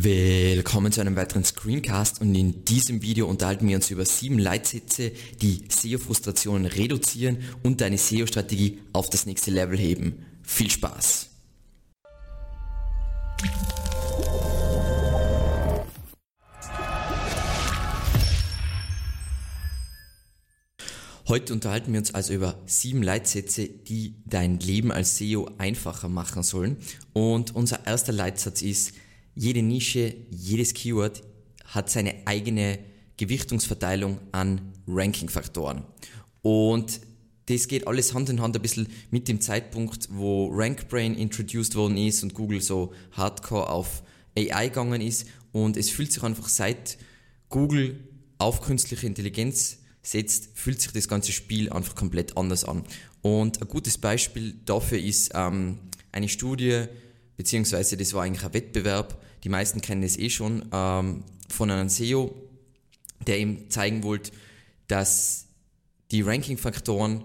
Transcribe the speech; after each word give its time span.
Willkommen 0.00 0.92
zu 0.92 1.00
einem 1.00 1.16
weiteren 1.16 1.42
Screencast 1.42 2.20
und 2.20 2.32
in 2.32 2.64
diesem 2.64 3.02
Video 3.02 3.26
unterhalten 3.26 3.66
wir 3.66 3.74
uns 3.74 3.90
über 3.90 4.04
sieben 4.04 4.38
Leitsätze, 4.38 5.10
die 5.42 5.64
SEO-Frustrationen 5.68 6.66
reduzieren 6.66 7.38
und 7.64 7.80
deine 7.80 7.98
SEO-Strategie 7.98 8.78
auf 8.92 9.10
das 9.10 9.26
nächste 9.26 9.50
Level 9.50 9.76
heben. 9.76 10.24
Viel 10.44 10.70
Spaß! 10.70 11.30
Heute 21.26 21.52
unterhalten 21.52 21.92
wir 21.92 21.98
uns 21.98 22.14
also 22.14 22.34
über 22.34 22.62
sieben 22.66 23.02
Leitsätze, 23.02 23.68
die 23.68 24.14
dein 24.26 24.60
Leben 24.60 24.92
als 24.92 25.18
SEO 25.18 25.50
einfacher 25.58 26.08
machen 26.08 26.44
sollen. 26.44 26.76
Und 27.14 27.56
unser 27.56 27.84
erster 27.84 28.12
Leitsatz 28.12 28.62
ist, 28.62 28.92
jede 29.38 29.62
Nische, 29.62 30.16
jedes 30.30 30.74
Keyword 30.74 31.22
hat 31.64 31.88
seine 31.88 32.26
eigene 32.26 32.80
Gewichtungsverteilung 33.18 34.18
an 34.32 34.72
Ranking-Faktoren. 34.88 35.84
Und 36.42 37.00
das 37.46 37.68
geht 37.68 37.86
alles 37.86 38.14
Hand 38.14 38.30
in 38.30 38.40
Hand 38.40 38.56
ein 38.56 38.62
bisschen 38.62 38.88
mit 39.12 39.28
dem 39.28 39.40
Zeitpunkt, 39.40 40.08
wo 40.10 40.48
RankBrain 40.52 41.14
introduced 41.14 41.76
worden 41.76 41.96
ist 41.96 42.24
und 42.24 42.34
Google 42.34 42.60
so 42.60 42.92
hardcore 43.12 43.70
auf 43.70 44.02
AI 44.36 44.68
gegangen 44.68 45.00
ist. 45.00 45.26
Und 45.52 45.76
es 45.76 45.88
fühlt 45.88 46.12
sich 46.12 46.22
einfach 46.24 46.48
seit 46.48 46.98
Google 47.48 48.00
auf 48.38 48.60
künstliche 48.60 49.06
Intelligenz 49.06 49.78
setzt, 50.02 50.50
fühlt 50.54 50.80
sich 50.80 50.90
das 50.90 51.06
ganze 51.06 51.30
Spiel 51.30 51.70
einfach 51.70 51.94
komplett 51.94 52.36
anders 52.36 52.64
an. 52.64 52.82
Und 53.22 53.62
ein 53.62 53.68
gutes 53.68 53.98
Beispiel 53.98 54.54
dafür 54.64 54.98
ist 54.98 55.30
ähm, 55.34 55.78
eine 56.10 56.28
Studie, 56.28 56.86
beziehungsweise 57.36 57.96
das 57.96 58.12
war 58.14 58.24
eigentlich 58.24 58.44
ein 58.44 58.52
Wettbewerb, 58.52 59.22
die 59.44 59.48
meisten 59.48 59.80
kennen 59.80 60.02
es 60.02 60.18
eh 60.18 60.30
schon, 60.30 60.64
ähm, 60.72 61.24
von 61.48 61.70
einem 61.70 61.88
SEO, 61.88 62.34
der 63.26 63.38
ihm 63.38 63.70
zeigen 63.70 64.02
wollte, 64.02 64.32
dass 64.86 65.46
die 66.10 66.22
Ranking-Faktoren 66.22 67.24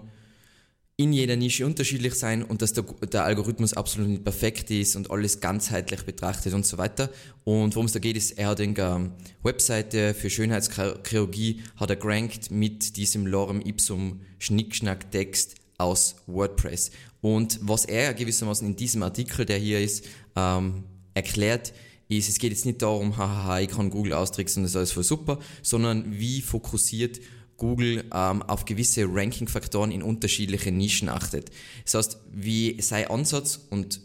in 0.96 1.12
jeder 1.12 1.34
Nische 1.34 1.66
unterschiedlich 1.66 2.14
sein 2.14 2.44
und 2.44 2.62
dass 2.62 2.72
der, 2.72 2.84
der, 2.84 3.24
Algorithmus 3.24 3.74
absolut 3.74 4.08
nicht 4.08 4.24
perfekt 4.24 4.70
ist 4.70 4.94
und 4.94 5.10
alles 5.10 5.40
ganzheitlich 5.40 6.02
betrachtet 6.02 6.54
und 6.54 6.64
so 6.64 6.78
weiter. 6.78 7.10
Und 7.42 7.74
worum 7.74 7.86
es 7.86 7.92
da 7.92 7.98
geht, 7.98 8.16
ist, 8.16 8.38
er 8.38 8.48
hat 8.48 8.60
eine 8.60 9.10
Webseite 9.42 10.14
für 10.14 10.30
Schönheitschirurgie, 10.30 11.62
hat 11.76 11.90
er 11.90 11.96
gerankt 11.96 12.52
mit 12.52 12.96
diesem 12.96 13.26
Lorem 13.26 13.60
Ipsum 13.60 14.20
Schnickschnack-Text 14.38 15.56
aus 15.78 16.14
WordPress. 16.26 16.92
Und 17.20 17.58
was 17.62 17.86
er 17.86 18.14
gewissermaßen 18.14 18.68
in 18.68 18.76
diesem 18.76 19.02
Artikel, 19.02 19.44
der 19.44 19.58
hier 19.58 19.80
ist, 19.80 20.04
ähm, 20.36 20.84
erklärt, 21.14 21.72
ist, 22.08 22.28
es 22.28 22.38
geht 22.38 22.52
jetzt 22.52 22.66
nicht 22.66 22.82
darum, 22.82 23.16
hahaha, 23.16 23.60
ich 23.60 23.68
kann 23.68 23.90
Google 23.90 24.12
austricksen 24.12 24.62
das 24.62 24.72
ist 24.72 24.76
alles 24.76 24.92
voll 24.92 25.04
super, 25.04 25.38
sondern 25.62 26.18
wie 26.18 26.40
fokussiert 26.42 27.20
Google 27.56 28.04
ähm, 28.12 28.42
auf 28.42 28.64
gewisse 28.64 29.06
Ranking-Faktoren 29.08 29.92
in 29.92 30.02
unterschiedliche 30.02 30.72
Nischen 30.72 31.08
achtet. 31.08 31.50
Das 31.84 31.94
heißt, 31.94 32.18
wie 32.32 32.80
sein 32.82 33.08
Ansatz, 33.08 33.60
und 33.70 34.00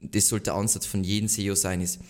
das 0.00 0.28
sollte 0.28 0.44
der 0.44 0.54
Ansatz 0.54 0.86
von 0.86 1.04
jedem 1.04 1.28
SEO 1.28 1.54
sein, 1.54 1.80
ist, 1.80 2.00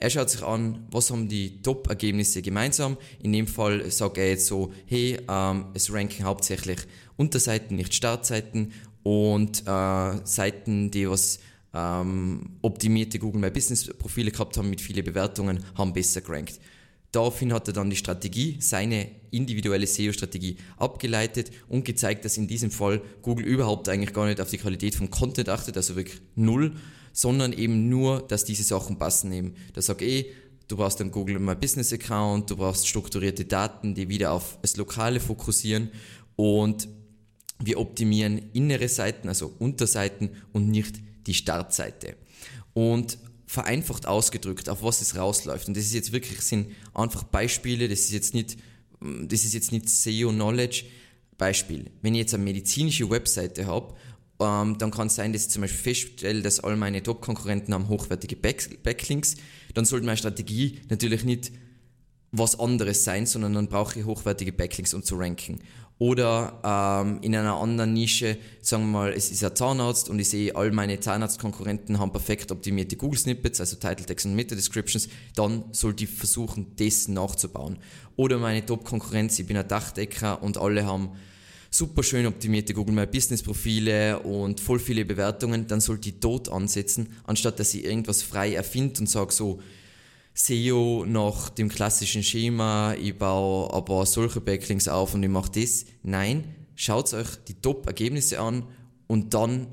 er 0.00 0.10
schaut 0.10 0.30
sich 0.30 0.42
an, 0.44 0.86
was 0.92 1.10
haben 1.10 1.28
die 1.28 1.60
Top-Ergebnisse 1.60 2.40
gemeinsam. 2.40 2.96
In 3.20 3.32
dem 3.32 3.48
Fall 3.48 3.90
sagt 3.90 4.18
er 4.18 4.28
jetzt 4.28 4.46
so, 4.46 4.72
hey, 4.86 5.18
ähm, 5.28 5.66
es 5.74 5.92
ranken 5.92 6.24
hauptsächlich 6.24 6.78
Unterseiten, 7.16 7.76
nicht 7.76 7.94
Startseiten 7.94 8.72
und 9.02 9.62
äh, 9.66 10.24
Seiten, 10.24 10.92
die 10.92 11.08
was 11.08 11.40
ähm, 11.74 12.56
optimierte 12.62 13.18
Google 13.18 13.40
My 13.40 13.50
Business 13.50 13.86
Profile 13.86 14.30
gehabt 14.30 14.56
haben 14.56 14.70
mit 14.70 14.80
vielen 14.80 15.04
Bewertungen, 15.04 15.64
haben 15.74 15.92
besser 15.92 16.20
gerankt. 16.20 16.58
Daraufhin 17.12 17.54
hat 17.54 17.66
er 17.68 17.72
dann 17.72 17.88
die 17.88 17.96
Strategie, 17.96 18.56
seine 18.60 19.08
individuelle 19.30 19.86
SEO-Strategie 19.86 20.58
abgeleitet 20.76 21.50
und 21.68 21.84
gezeigt, 21.84 22.24
dass 22.24 22.36
in 22.36 22.46
diesem 22.46 22.70
Fall 22.70 23.00
Google 23.22 23.46
überhaupt 23.46 23.88
eigentlich 23.88 24.12
gar 24.12 24.26
nicht 24.26 24.40
auf 24.40 24.50
die 24.50 24.58
Qualität 24.58 24.94
vom 24.94 25.10
Content 25.10 25.48
achtet, 25.48 25.76
also 25.78 25.96
wirklich 25.96 26.20
null, 26.34 26.76
sondern 27.12 27.54
eben 27.54 27.88
nur, 27.88 28.20
dass 28.28 28.44
diese 28.44 28.62
Sachen 28.62 28.98
passen 28.98 29.32
eben. 29.32 29.54
Da 29.72 29.80
sagt 29.80 30.02
eh, 30.02 30.26
du 30.68 30.76
brauchst 30.76 31.00
einen 31.00 31.10
Google 31.10 31.38
My 31.38 31.54
Business 31.54 31.94
Account, 31.94 32.50
du 32.50 32.56
brauchst 32.56 32.86
strukturierte 32.86 33.46
Daten, 33.46 33.94
die 33.94 34.10
wieder 34.10 34.32
auf 34.32 34.58
das 34.60 34.76
Lokale 34.76 35.18
fokussieren 35.18 35.90
und 36.36 36.88
wir 37.58 37.80
optimieren 37.80 38.50
innere 38.52 38.88
Seiten, 38.88 39.28
also 39.28 39.52
Unterseiten 39.58 40.30
und 40.52 40.68
nicht 40.68 40.96
die 41.28 41.34
Startseite. 41.34 42.16
Und 42.74 43.18
vereinfacht 43.46 44.06
ausgedrückt, 44.06 44.68
auf 44.68 44.82
was 44.82 45.00
es 45.00 45.16
rausläuft. 45.16 45.68
Und 45.68 45.76
das 45.76 45.84
ist 45.84 45.94
jetzt 45.94 46.12
wirklich, 46.12 46.40
sind 46.42 46.72
einfach 46.92 47.22
Beispiele, 47.22 47.88
das 47.88 48.00
ist 48.00 48.12
jetzt 48.12 48.34
nicht, 48.34 48.58
das 49.00 49.44
ist 49.44 49.54
jetzt 49.54 49.72
nicht 49.72 49.88
SEO-Knowledge. 49.88 50.84
Beispiel, 51.38 51.90
wenn 52.02 52.14
ich 52.14 52.20
jetzt 52.20 52.34
eine 52.34 52.44
medizinische 52.44 53.08
Webseite 53.08 53.66
habe, 53.66 53.94
ähm, 54.40 54.76
dann 54.78 54.90
kann 54.90 55.06
es 55.06 55.14
sein, 55.14 55.32
dass 55.32 55.46
ich 55.46 55.50
zum 55.50 55.62
Beispiel 55.62 55.94
feststelle, 55.94 56.42
dass 56.42 56.60
all 56.60 56.76
meine 56.76 57.02
Top-Konkurrenten 57.02 57.72
haben 57.72 57.88
hochwertige 57.88 58.36
Back 58.36 58.82
Backlinks, 58.82 59.36
dann 59.74 59.84
sollte 59.84 60.04
meine 60.04 60.16
Strategie 60.16 60.80
natürlich 60.88 61.24
nicht 61.24 61.52
was 62.30 62.58
anderes 62.58 63.04
sein, 63.04 63.24
sondern 63.24 63.54
dann 63.54 63.68
brauche 63.68 63.98
ich 63.98 64.04
hochwertige 64.04 64.52
Backlinks, 64.52 64.92
um 64.94 65.02
zu 65.02 65.16
ranken. 65.16 65.60
Oder 65.98 66.60
ähm, 67.04 67.18
in 67.22 67.34
einer 67.34 67.56
anderen 67.56 67.92
Nische, 67.92 68.38
sagen 68.60 68.84
wir 68.84 68.98
mal, 69.00 69.12
es 69.12 69.32
ist 69.32 69.42
ein 69.42 69.56
Zahnarzt 69.56 70.08
und 70.08 70.20
ich 70.20 70.30
sehe, 70.30 70.54
all 70.54 70.70
meine 70.70 71.00
Zahnarztkonkurrenten 71.00 71.98
haben 71.98 72.12
perfekt 72.12 72.52
optimierte 72.52 72.96
Google-Snippets, 72.96 73.60
also 73.60 73.76
Title 73.76 74.06
Text 74.06 74.24
und 74.26 74.36
Meta-Descriptions, 74.36 75.08
dann 75.34 75.64
sollte 75.72 76.04
ich 76.04 76.10
versuchen, 76.10 76.72
das 76.76 77.08
nachzubauen. 77.08 77.78
Oder 78.14 78.38
meine 78.38 78.64
Top-Konkurrenz, 78.64 79.40
ich 79.40 79.46
bin 79.46 79.56
ein 79.56 79.66
Dachdecker 79.66 80.40
und 80.40 80.56
alle 80.56 80.86
haben 80.86 81.10
super 81.70 82.04
schön 82.04 82.26
optimierte 82.26 82.74
Google 82.74 82.94
My 82.94 83.06
Business 83.06 83.42
Profile 83.42 84.20
und 84.20 84.60
voll 84.60 84.78
viele 84.78 85.04
Bewertungen, 85.04 85.66
dann 85.66 85.80
sollte 85.80 86.10
ich 86.10 86.20
dort 86.20 86.48
ansetzen, 86.48 87.08
anstatt 87.24 87.58
dass 87.58 87.74
ich 87.74 87.84
irgendwas 87.84 88.22
frei 88.22 88.54
erfinde 88.54 89.00
und 89.00 89.08
sage 89.08 89.32
so, 89.32 89.60
SEO 90.38 91.04
nach 91.04 91.48
dem 91.50 91.68
klassischen 91.68 92.22
Schema, 92.22 92.94
ich 92.94 93.18
baue 93.18 93.74
aber 93.74 94.06
solche 94.06 94.40
Backlinks 94.40 94.86
auf 94.86 95.14
und 95.14 95.22
ich 95.24 95.28
mache 95.28 95.50
das. 95.50 95.84
Nein, 96.04 96.54
schaut 96.76 97.12
euch 97.12 97.26
die 97.48 97.54
Top-Ergebnisse 97.54 98.38
an 98.38 98.64
und 99.08 99.34
dann 99.34 99.66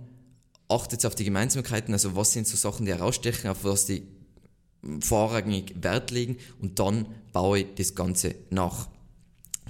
achtet 0.68 1.06
auf 1.06 1.14
die 1.14 1.24
Gemeinsamkeiten, 1.24 1.94
also 1.94 2.16
was 2.16 2.34
sind 2.34 2.48
so 2.48 2.58
Sachen, 2.58 2.88
die 2.88 2.94
herausstechen, 2.94 3.48
auf 3.52 3.64
was 3.64 3.86
die 3.86 4.08
vorrangig 5.02 5.76
Wert 5.84 6.10
legen 6.10 6.38
und 6.60 6.80
dann 6.80 7.06
baue 7.32 7.60
ich 7.60 7.68
das 7.76 7.94
Ganze 7.94 8.34
nach. 8.50 8.90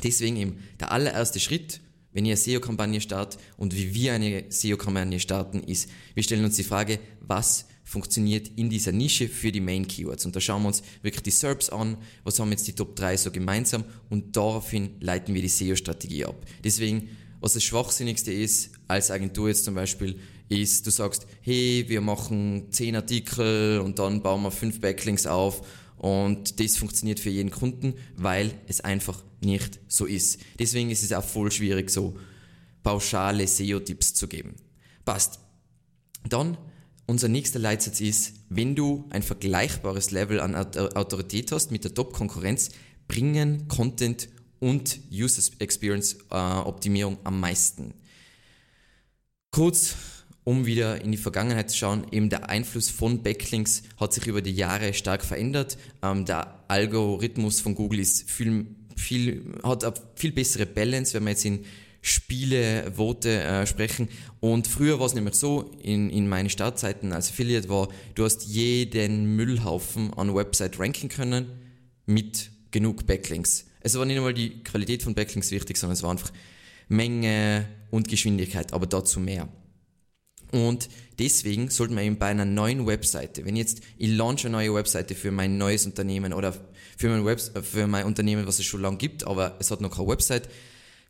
Deswegen 0.02 0.38
eben 0.38 0.60
der 0.80 0.94
allererste 0.94 1.42
Schritt, 1.42 1.82
wenn 2.14 2.24
ihr 2.24 2.36
eine 2.36 2.38
SEO-Kampagne 2.38 3.02
startet 3.02 3.42
und 3.58 3.76
wie 3.76 3.94
wir 3.94 4.14
eine 4.14 4.46
SEO-Kampagne 4.48 5.20
starten, 5.20 5.62
ist, 5.62 5.90
wir 6.14 6.24
stellen 6.24 6.46
uns 6.46 6.56
die 6.56 6.64
Frage, 6.64 7.00
was 7.20 7.66
funktioniert 7.86 8.50
in 8.58 8.70
dieser 8.70 8.92
Nische 8.92 9.30
für 9.30 9.52
die 9.52 9.62
Main 9.62 9.88
Keywords. 9.88 10.26
Und 10.26 10.36
da 10.36 10.42
schauen 10.42 10.64
wir 10.64 10.68
uns 10.68 10.84
wirklich 11.04 11.24
die 11.24 11.32
SERPs 11.32 11.70
an, 11.70 11.98
was 12.24 12.40
haben 12.40 12.52
jetzt 12.52 12.68
die 12.68 12.74
Top 12.74 12.96
3 12.96 13.16
so 13.16 13.32
gemeinsam 13.32 13.86
und 14.10 14.36
daraufhin 14.36 14.96
leiten 15.00 15.34
wir 15.34 15.42
die 15.42 15.48
SEO-Strategie 15.48 16.26
ab. 16.26 16.36
Deswegen, 16.64 17.10
was 17.40 17.54
das 17.54 17.64
Schwachsinnigste 17.64 18.34
ist, 18.34 18.72
als 18.88 19.12
Agentur 19.12 19.48
jetzt 19.48 19.64
zum 19.64 19.76
Beispiel, 19.76 20.20
ist, 20.50 20.86
du 20.86 20.92
sagst, 20.92 21.28
hey, 21.42 21.86
wir 21.88 22.02
machen 22.02 22.72
10 22.72 22.96
Artikel 22.96 23.80
und 23.80 24.00
dann 24.00 24.22
bauen 24.22 24.42
wir 24.42 24.52
5 24.52 24.82
Backlinks 24.82 25.28
auf 25.28 25.62
und 25.98 26.60
das 26.60 26.78
funktioniert 26.78 27.20
für 27.20 27.30
jeden 27.30 27.52
Kunden, 27.52 27.94
weil 28.16 28.52
es 28.68 28.82
einfach 28.82 29.24
nicht 29.42 29.80
so 29.88 30.06
ist. 30.06 30.40
Deswegen 30.60 30.90
ist 30.90 31.04
es 31.04 31.14
auch 31.14 31.24
voll 31.24 31.52
schwierig, 31.52 31.90
so 31.90 32.18
pauschale 32.84 33.48
SEO-Tipps 33.48 34.14
zu 34.14 34.28
geben. 34.28 34.56
Passt. 35.04 35.40
Dann 36.28 36.58
unser 37.08 37.28
nächster 37.28 37.60
Leitsatz 37.60 38.02
ist, 38.02 38.34
wenn 38.50 38.76
du 38.76 39.06
ein 39.10 39.24
vergleichbares 39.24 40.12
Level 40.12 40.40
an 40.40 40.56
Autorität 40.56 41.52
hast 41.52 41.72
mit 41.72 41.84
der 41.84 41.94
Top-Konkurrenz, 41.94 42.70
bringen 43.08 43.68
Content 43.68 44.30
und 44.60 45.00
User 45.12 45.44
Experience 45.60 46.18
äh, 46.32 46.36
Optimierung 46.36 47.18
am 47.24 47.40
meisten. 47.40 47.94
Kurz, 49.52 49.96
um 50.44 50.66
wieder 50.66 51.02
in 51.02 51.12
die 51.12 51.18
Vergangenheit 51.18 51.70
zu 51.70 51.78
schauen, 51.78 52.08
eben 52.12 52.30
der 52.30 52.50
Einfluss 52.50 52.90
von 52.90 53.22
Backlinks 53.24 53.84
hat 54.00 54.14
sich 54.14 54.28
über 54.28 54.42
die 54.42 54.56
Jahre 54.56 54.94
stark 54.94 55.24
verändert. 55.24 55.78
Ähm, 56.02 56.26
der 56.26 56.64
Algorithmus 56.68 57.62
von 57.62 57.76
Google 57.76 58.00
ist 58.00 58.30
viel, 58.30 58.68
viel, 58.96 59.54
hat 59.64 59.84
eine 59.84 59.94
viel 60.16 60.32
bessere 60.32 60.66
Balance, 60.66 61.14
wenn 61.14 61.24
man 61.24 61.34
jetzt 61.34 61.46
in 61.46 61.66
Spiele, 62.08 62.92
Vote 62.96 63.42
äh, 63.42 63.66
sprechen. 63.66 64.10
Und 64.40 64.68
früher 64.68 65.00
war 65.00 65.08
es 65.08 65.16
nämlich 65.16 65.34
so, 65.34 65.72
in, 65.82 66.12
in 66.12 66.30
meinen 66.30 66.52
Startzeiten 66.52 67.12
als 67.12 67.32
Affiliate 67.32 67.68
war, 67.68 67.90
du 68.14 68.24
hast 68.24 68.46
jeden 68.46 69.36
Müllhaufen 69.36 70.14
an 70.14 70.36
Website 70.36 70.80
ranken 70.80 71.10
können 71.10 71.48
mit 72.06 72.52
genug 72.70 73.08
Backlinks. 73.08 73.66
Es 73.80 73.98
war 73.98 74.06
nicht 74.06 74.18
einmal 74.18 74.36
die 74.36 74.64
Qualität 74.64 75.02
von 75.02 75.16
Backlinks 75.16 75.50
wichtig, 75.50 75.78
sondern 75.78 75.94
es 75.94 76.04
war 76.04 76.12
einfach 76.12 76.32
Menge 76.90 77.68
und 77.90 78.08
Geschwindigkeit, 78.08 78.72
aber 78.74 78.86
dazu 78.86 79.20
mehr. 79.20 79.50
Und 80.52 80.90
deswegen 81.18 81.72
sollte 81.72 81.96
man 81.96 82.04
eben 82.04 82.20
bei 82.20 82.28
einer 82.28 82.46
neuen 82.46 82.86
Webseite, 82.86 83.46
wenn 83.46 83.56
jetzt 83.56 83.82
ich 83.98 84.12
launch 84.12 84.46
eine 84.46 84.52
neue 84.52 84.76
Webseite 84.76 85.16
für 85.16 85.32
mein 85.32 85.58
neues 85.58 85.88
Unternehmen 85.88 86.34
oder 86.34 86.54
für 86.98 87.10
mein, 87.10 87.26
Web, 87.26 87.42
für 87.64 87.88
mein 87.88 88.06
Unternehmen, 88.06 88.46
was 88.46 88.60
es 88.60 88.66
schon 88.66 88.84
lange 88.84 88.98
gibt, 88.98 89.26
aber 89.26 89.58
es 89.60 89.72
hat 89.72 89.82
noch 89.82 89.90
keine 89.90 90.08
Website, 90.08 90.48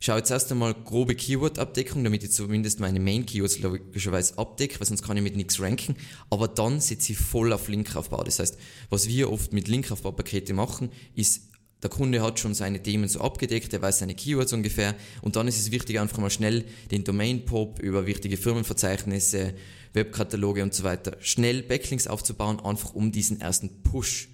schaue 0.00 0.18
jetzt 0.18 0.30
erst 0.30 0.52
einmal 0.52 0.74
grobe 0.74 1.14
Keyword-Abdeckung, 1.14 2.04
damit 2.04 2.22
ich 2.22 2.32
zumindest 2.32 2.80
meine 2.80 3.00
Main-Keywords 3.00 3.60
logischerweise 3.60 4.38
abdecke, 4.38 4.78
weil 4.78 4.86
sonst 4.86 5.02
kann 5.02 5.16
ich 5.16 5.22
mit 5.22 5.36
nichts 5.36 5.60
ranken. 5.60 5.96
Aber 6.30 6.48
dann 6.48 6.80
setze 6.80 7.12
ich 7.12 7.18
voll 7.18 7.52
auf 7.52 7.68
Linkaufbau. 7.68 8.22
Das 8.22 8.38
heißt, 8.38 8.58
was 8.90 9.08
wir 9.08 9.32
oft 9.32 9.52
mit 9.52 9.68
Linkaufbaupakete 9.68 10.52
machen, 10.52 10.90
ist 11.14 11.42
der 11.82 11.90
Kunde 11.90 12.22
hat 12.22 12.40
schon 12.40 12.54
seine 12.54 12.82
Themen 12.82 13.06
so 13.06 13.20
abgedeckt, 13.20 13.72
er 13.72 13.82
weiß 13.82 13.98
seine 13.98 14.14
Keywords 14.14 14.52
ungefähr 14.52 14.94
und 15.20 15.36
dann 15.36 15.46
ist 15.46 15.60
es 15.60 15.70
wichtig, 15.70 16.00
einfach 16.00 16.18
mal 16.18 16.30
schnell 16.30 16.64
den 16.90 17.04
Domain-Pop 17.04 17.80
über 17.80 18.06
wichtige 18.06 18.38
Firmenverzeichnisse, 18.38 19.54
Webkataloge 19.92 20.62
und 20.62 20.72
so 20.72 20.84
weiter, 20.84 21.16
schnell 21.20 21.62
Backlinks 21.62 22.06
aufzubauen, 22.06 22.60
einfach 22.60 22.94
um 22.94 23.12
diesen 23.12 23.40
ersten 23.40 23.82
Push 23.82 24.28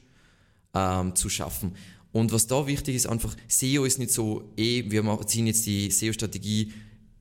ähm, 0.72 1.16
zu 1.16 1.28
schaffen. 1.28 1.74
Und 2.12 2.32
was 2.32 2.46
da 2.46 2.66
wichtig 2.66 2.94
ist, 2.94 3.06
einfach 3.06 3.34
SEO 3.48 3.84
ist 3.84 3.98
nicht 3.98 4.12
so, 4.12 4.52
eh, 4.56 4.84
wir 4.90 5.26
ziehen 5.26 5.46
jetzt 5.46 5.66
die 5.66 5.90
SEO-Strategie 5.90 6.72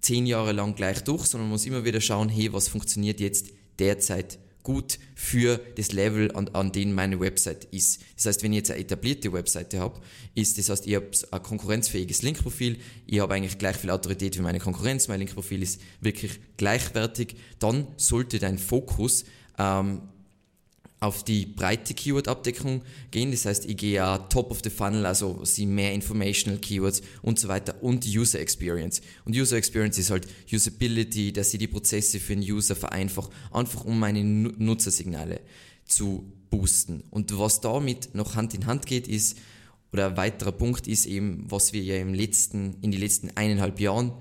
zehn 0.01 0.25
Jahre 0.25 0.51
lang 0.51 0.75
gleich 0.75 1.03
durch, 1.03 1.25
sondern 1.25 1.47
man 1.47 1.53
muss 1.53 1.65
immer 1.65 1.85
wieder 1.85 2.01
schauen, 2.01 2.29
hey, 2.29 2.51
was 2.51 2.67
funktioniert 2.67 3.19
jetzt 3.19 3.47
derzeit 3.79 4.39
gut 4.63 4.99
für 5.15 5.59
das 5.75 5.91
Level, 5.91 6.31
an, 6.35 6.49
an 6.49 6.71
dem 6.71 6.93
meine 6.93 7.19
Website 7.19 7.65
ist. 7.65 8.01
Das 8.15 8.25
heißt, 8.27 8.43
wenn 8.43 8.53
ich 8.53 8.57
jetzt 8.57 8.71
eine 8.71 8.79
etablierte 8.79 9.33
Webseite 9.33 9.79
habe, 9.79 9.99
ist 10.35 10.57
das 10.57 10.69
heißt, 10.69 10.87
ich 10.87 10.95
habe 10.95 11.09
ein 11.31 11.43
konkurrenzfähiges 11.43 12.21
Linkprofil, 12.21 12.77
ich 13.07 13.19
habe 13.19 13.33
eigentlich 13.33 13.57
gleich 13.57 13.77
viel 13.77 13.89
Autorität 13.89 14.37
wie 14.37 14.41
meine 14.41 14.59
Konkurrenz, 14.59 15.07
mein 15.07 15.19
Linkprofil 15.19 15.63
ist 15.63 15.81
wirklich 15.99 16.39
gleichwertig, 16.57 17.35
dann 17.59 17.87
sollte 17.97 18.39
dein 18.39 18.59
Fokus 18.59 19.25
ähm, 19.57 20.01
auf 21.01 21.23
die 21.23 21.47
breite 21.47 21.95
Keyword-Abdeckung 21.95 22.83
gehen. 23.09 23.31
Das 23.31 23.45
heißt, 23.45 23.67
ja 23.81 24.19
top 24.19 24.51
of 24.51 24.59
the 24.63 24.69
funnel, 24.69 25.05
also 25.07 25.43
sie 25.43 25.65
mehr 25.65 25.93
informational 25.93 26.59
Keywords 26.59 27.01
und 27.23 27.39
so 27.39 27.47
weiter 27.47 27.75
und 27.81 28.05
User 28.05 28.39
Experience. 28.39 29.01
Und 29.25 29.35
User 29.35 29.57
Experience 29.57 29.97
ist 29.97 30.11
halt 30.11 30.27
Usability, 30.53 31.33
dass 31.33 31.53
ich 31.53 31.59
die 31.59 31.67
Prozesse 31.67 32.19
für 32.19 32.35
den 32.35 32.43
User 32.43 32.75
vereinfache, 32.75 33.31
einfach 33.51 33.83
um 33.83 33.99
meine 33.99 34.23
Nutzersignale 34.23 35.41
zu 35.85 36.31
boosten. 36.51 37.03
Und 37.09 37.37
was 37.37 37.61
damit 37.61 38.13
noch 38.13 38.35
Hand 38.35 38.53
in 38.53 38.67
Hand 38.67 38.85
geht, 38.85 39.07
ist, 39.07 39.39
oder 39.91 40.07
ein 40.07 40.17
weiterer 40.17 40.51
Punkt 40.51 40.87
ist 40.87 41.07
eben, 41.07 41.45
was 41.49 41.73
wir 41.73 41.81
ja 41.81 41.95
im 41.95 42.13
letzten, 42.13 42.75
in 42.81 42.91
den 42.91 43.01
letzten 43.01 43.35
eineinhalb 43.35 43.79
Jahren 43.79 44.13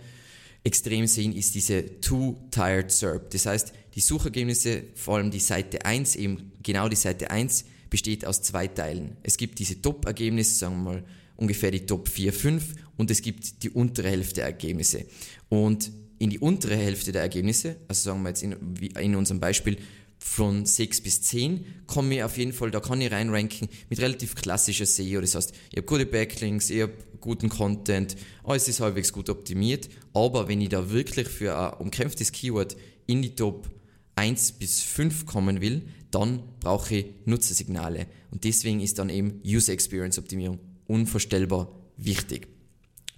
extrem 0.64 1.06
sehen, 1.06 1.34
ist 1.34 1.54
diese 1.54 2.00
Too-Tired 2.00 2.90
SERP. 2.90 3.30
Das 3.30 3.46
heißt, 3.46 3.72
die 3.94 4.00
Suchergebnisse, 4.00 4.84
vor 4.94 5.16
allem 5.16 5.30
die 5.30 5.40
Seite 5.40 5.84
1, 5.84 6.16
eben 6.16 6.52
genau 6.62 6.88
die 6.88 6.96
Seite 6.96 7.30
1, 7.30 7.64
besteht 7.88 8.24
aus 8.24 8.42
zwei 8.42 8.68
Teilen. 8.68 9.16
Es 9.22 9.36
gibt 9.36 9.58
diese 9.58 9.80
Top-Ergebnisse, 9.80 10.54
sagen 10.54 10.76
wir 10.76 10.92
mal 10.92 11.04
ungefähr 11.36 11.70
die 11.70 11.86
Top 11.86 12.08
4, 12.08 12.32
5 12.32 12.74
und 12.96 13.10
es 13.10 13.22
gibt 13.22 13.62
die 13.62 13.70
untere 13.70 14.10
Hälfte 14.10 14.36
der 14.36 14.44
Ergebnisse. 14.44 15.06
Und 15.48 15.90
in 16.18 16.28
die 16.28 16.38
untere 16.38 16.76
Hälfte 16.76 17.12
der 17.12 17.22
Ergebnisse, 17.22 17.76
also 17.88 18.10
sagen 18.10 18.22
wir 18.22 18.28
jetzt 18.28 18.42
in, 18.42 18.54
in 19.00 19.16
unserem 19.16 19.40
Beispiel 19.40 19.78
von 20.22 20.66
6 20.66 21.00
bis 21.00 21.22
10 21.22 21.64
komme 21.86 22.16
ich 22.16 22.22
auf 22.22 22.36
jeden 22.36 22.52
Fall, 22.52 22.70
da 22.70 22.78
kann 22.78 23.00
ich 23.00 23.10
reinranken 23.10 23.68
mit 23.88 24.00
relativ 24.00 24.34
klassischer 24.34 24.86
SEO. 24.86 25.20
Das 25.20 25.34
heißt, 25.34 25.52
ich 25.70 25.76
habe 25.76 25.86
gute 25.86 26.06
Backlinks, 26.06 26.68
ich 26.70 26.82
habe 26.82 26.92
guten 27.20 27.48
Content, 27.48 28.16
alles 28.44 28.68
ist 28.68 28.80
halbwegs 28.80 29.12
gut 29.12 29.30
optimiert. 29.30 29.88
Aber 30.12 30.46
wenn 30.46 30.60
ich 30.60 30.68
da 30.68 30.90
wirklich 30.90 31.26
für 31.26 31.56
ein 31.56 31.80
umkämpftes 31.80 32.32
Keyword 32.32 32.76
in 33.06 33.22
die 33.22 33.34
Top 33.34 33.70
1 34.14 34.52
bis 34.52 34.82
5 34.82 35.24
kommen 35.24 35.62
will, 35.62 35.82
dann 36.10 36.42
brauche 36.60 36.96
ich 36.96 37.06
Nutzersignale. 37.24 38.06
Und 38.30 38.44
deswegen 38.44 38.80
ist 38.80 38.98
dann 38.98 39.08
eben 39.08 39.40
User 39.44 39.72
Experience 39.72 40.18
Optimierung 40.18 40.58
unvorstellbar 40.86 41.74
wichtig. 41.96 42.46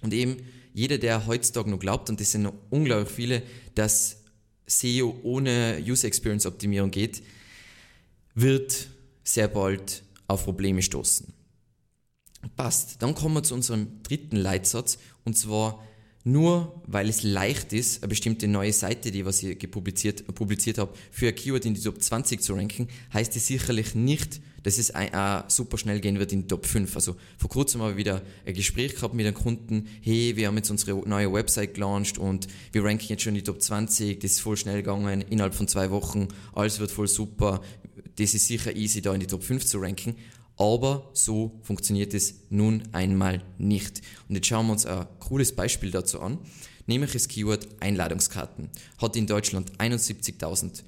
Und 0.01 0.13
eben 0.13 0.37
jeder, 0.73 0.97
der 0.97 1.27
heutzutage 1.27 1.69
noch 1.69 1.79
glaubt, 1.79 2.09
und 2.09 2.19
das 2.19 2.31
sind 2.31 2.43
noch 2.43 2.53
unglaublich 2.69 3.09
viele, 3.09 3.43
dass 3.75 4.22
SEO 4.79 5.19
ohne 5.23 5.81
User 5.85 6.07
Experience 6.07 6.45
Optimierung 6.45 6.91
geht, 6.91 7.23
wird 8.35 8.87
sehr 9.23 9.47
bald 9.47 10.03
auf 10.27 10.43
Probleme 10.43 10.81
stoßen. 10.81 11.33
Passt. 12.55 13.01
Dann 13.01 13.15
kommen 13.15 13.35
wir 13.35 13.43
zu 13.43 13.53
unserem 13.53 14.03
dritten 14.03 14.35
Leitsatz 14.35 14.97
und 15.23 15.37
zwar 15.37 15.83
nur 16.25 16.81
weil 16.87 17.09
es 17.09 17.23
leicht 17.23 17.73
ist, 17.73 18.01
eine 18.01 18.09
bestimmte 18.09 18.47
neue 18.47 18.71
Seite, 18.71 19.11
die 19.11 19.25
was 19.25 19.43
ich 19.43 19.69
publiziert, 19.69 20.25
publiziert 20.33 20.77
habe, 20.77 20.93
für 21.11 21.27
ein 21.27 21.35
Keyword 21.35 21.65
in 21.65 21.73
die 21.73 21.81
Top 21.81 22.01
20 22.01 22.41
zu 22.41 22.53
ranken, 22.53 22.87
heißt 23.13 23.35
es 23.35 23.47
sicherlich 23.47 23.93
nicht, 23.93 24.41
dass 24.63 24.77
es 24.77 24.91
ein 24.91 25.43
super 25.49 25.77
schnell 25.77 25.99
gehen 25.99 26.19
wird 26.19 26.31
in 26.31 26.41
die 26.41 26.47
Top 26.47 26.65
5. 26.65 26.95
Also 26.95 27.15
vor 27.37 27.49
kurzem 27.49 27.81
habe 27.81 27.91
ich 27.91 27.97
wieder 27.97 28.21
ein 28.45 28.53
Gespräch 28.53 28.95
gehabt 28.95 29.13
mit 29.13 29.25
einem 29.25 29.35
Kunden, 29.35 29.87
hey, 30.01 30.35
wir 30.35 30.47
haben 30.47 30.57
jetzt 30.57 30.71
unsere 30.71 30.97
neue 31.07 31.31
Website 31.31 31.75
gelauncht 31.75 32.17
und 32.17 32.47
wir 32.71 32.83
ranken 32.83 33.05
jetzt 33.09 33.23
schon 33.23 33.31
in 33.31 33.39
die 33.39 33.43
Top 33.43 33.61
20, 33.61 34.19
das 34.19 34.31
ist 34.31 34.39
voll 34.39 34.57
schnell 34.57 34.77
gegangen, 34.77 35.21
innerhalb 35.21 35.53
von 35.53 35.67
zwei 35.67 35.91
Wochen, 35.91 36.29
alles 36.53 36.79
wird 36.79 36.91
voll 36.91 37.07
super, 37.07 37.61
das 38.15 38.33
ist 38.33 38.47
sicher 38.47 38.75
easy, 38.75 39.01
da 39.01 39.13
in 39.13 39.19
die 39.19 39.27
Top 39.27 39.43
5 39.43 39.65
zu 39.65 39.79
ranken. 39.79 40.15
Aber 40.55 41.09
so 41.13 41.59
funktioniert 41.63 42.13
es 42.13 42.35
nun 42.51 42.83
einmal 42.91 43.41
nicht. 43.57 44.01
Und 44.29 44.35
jetzt 44.35 44.47
schauen 44.47 44.67
wir 44.67 44.73
uns 44.73 44.85
ein 44.85 45.07
cooles 45.19 45.55
Beispiel 45.55 45.89
dazu 45.89 46.21
an, 46.21 46.37
nämlich 46.85 47.11
das 47.11 47.27
Keyword 47.27 47.67
Einladungskarten. 47.79 48.69
Hat 48.99 49.15
in 49.15 49.25
Deutschland 49.25 49.71
71.000 49.79 50.83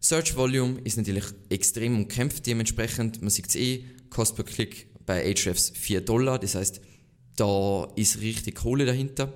Search 0.00 0.34
Volume, 0.34 0.80
ist 0.84 0.96
natürlich 0.96 1.24
extrem 1.50 1.96
umkämpft 1.96 2.46
dementsprechend. 2.46 3.20
Man 3.20 3.30
sieht 3.30 3.48
es 3.48 3.56
eh, 3.56 3.84
Cost 4.08 4.34
per 4.34 4.44
Klick 4.44 4.88
bei 5.06 5.22
Ahrefs 5.24 5.72
4 5.74 6.00
Dollar, 6.00 6.38
das 6.38 6.54
heißt, 6.54 6.80
da 7.36 7.88
ist 7.96 8.20
richtig 8.20 8.56
Kohle 8.56 8.86
dahinter. 8.86 9.32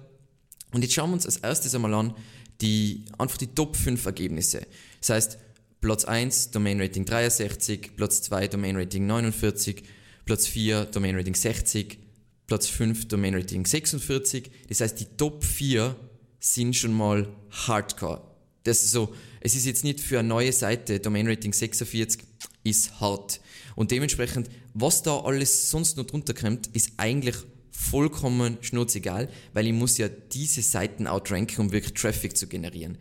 Und 0.72 0.82
jetzt 0.82 0.94
schauen 0.94 1.11
wir 1.11 1.14
uns 1.14 1.26
als 1.26 1.37
erstes 1.38 1.75
einmal 1.75 1.94
an, 1.94 2.14
die, 2.61 3.05
einfach 3.19 3.37
die 3.37 3.49
Top 3.49 3.76
5 3.76 4.05
Ergebnisse. 4.06 4.66
Das 5.00 5.11
heißt, 5.11 5.38
Platz 5.81 6.05
1 6.05 6.50
Domain 6.50 6.81
Rating 6.81 7.05
63, 7.05 7.96
Platz 7.96 8.22
2 8.22 8.49
Domain 8.49 8.76
Rating 8.76 9.06
49, 9.06 9.82
Platz 10.25 10.46
4 10.46 10.87
Domain 10.87 11.14
Rating 11.14 11.34
60, 11.34 11.99
Platz 12.46 12.69
5 12.69 13.08
Domain 13.08 13.34
Rating 13.34 13.67
46. 13.67 14.50
Das 14.69 14.81
heißt, 14.81 14.99
die 14.99 15.17
Top 15.17 15.44
4 15.44 15.94
sind 16.40 16.75
schon 16.75 16.94
mal 16.94 17.28
Hardcore. 17.50 18.22
Das 18.64 18.82
ist 18.82 18.93
so, 18.93 19.14
es 19.44 19.55
ist 19.55 19.67
jetzt 19.67 19.85
nicht 19.85 20.00
für 20.00 20.19
eine 20.19 20.29
neue 20.29 20.52
Seite, 20.52 20.99
Domain 21.00 21.29
Rating 21.29 21.52
46 21.52 22.23
ist 22.64 22.99
hart. 22.99 23.41
Und 23.76 23.91
dementsprechend, 23.91 24.49
was 24.73 25.02
da 25.02 25.20
alles 25.20 25.70
sonst 25.70 25.99
noch 25.99 26.06
drunter 26.06 26.32
kommt, 26.32 26.69
ist 26.69 26.94
eigentlich 26.96 27.36
vollkommen 27.70 28.56
schnurzegal, 28.63 29.29
weil 29.53 29.67
ich 29.67 29.74
muss 29.74 29.98
ja 29.98 30.08
diese 30.08 30.63
Seiten 30.63 31.06
outranken, 31.06 31.67
um 31.67 31.72
wirklich 31.72 31.93
Traffic 31.93 32.39
zu 32.39 32.46
generieren. 32.46 32.96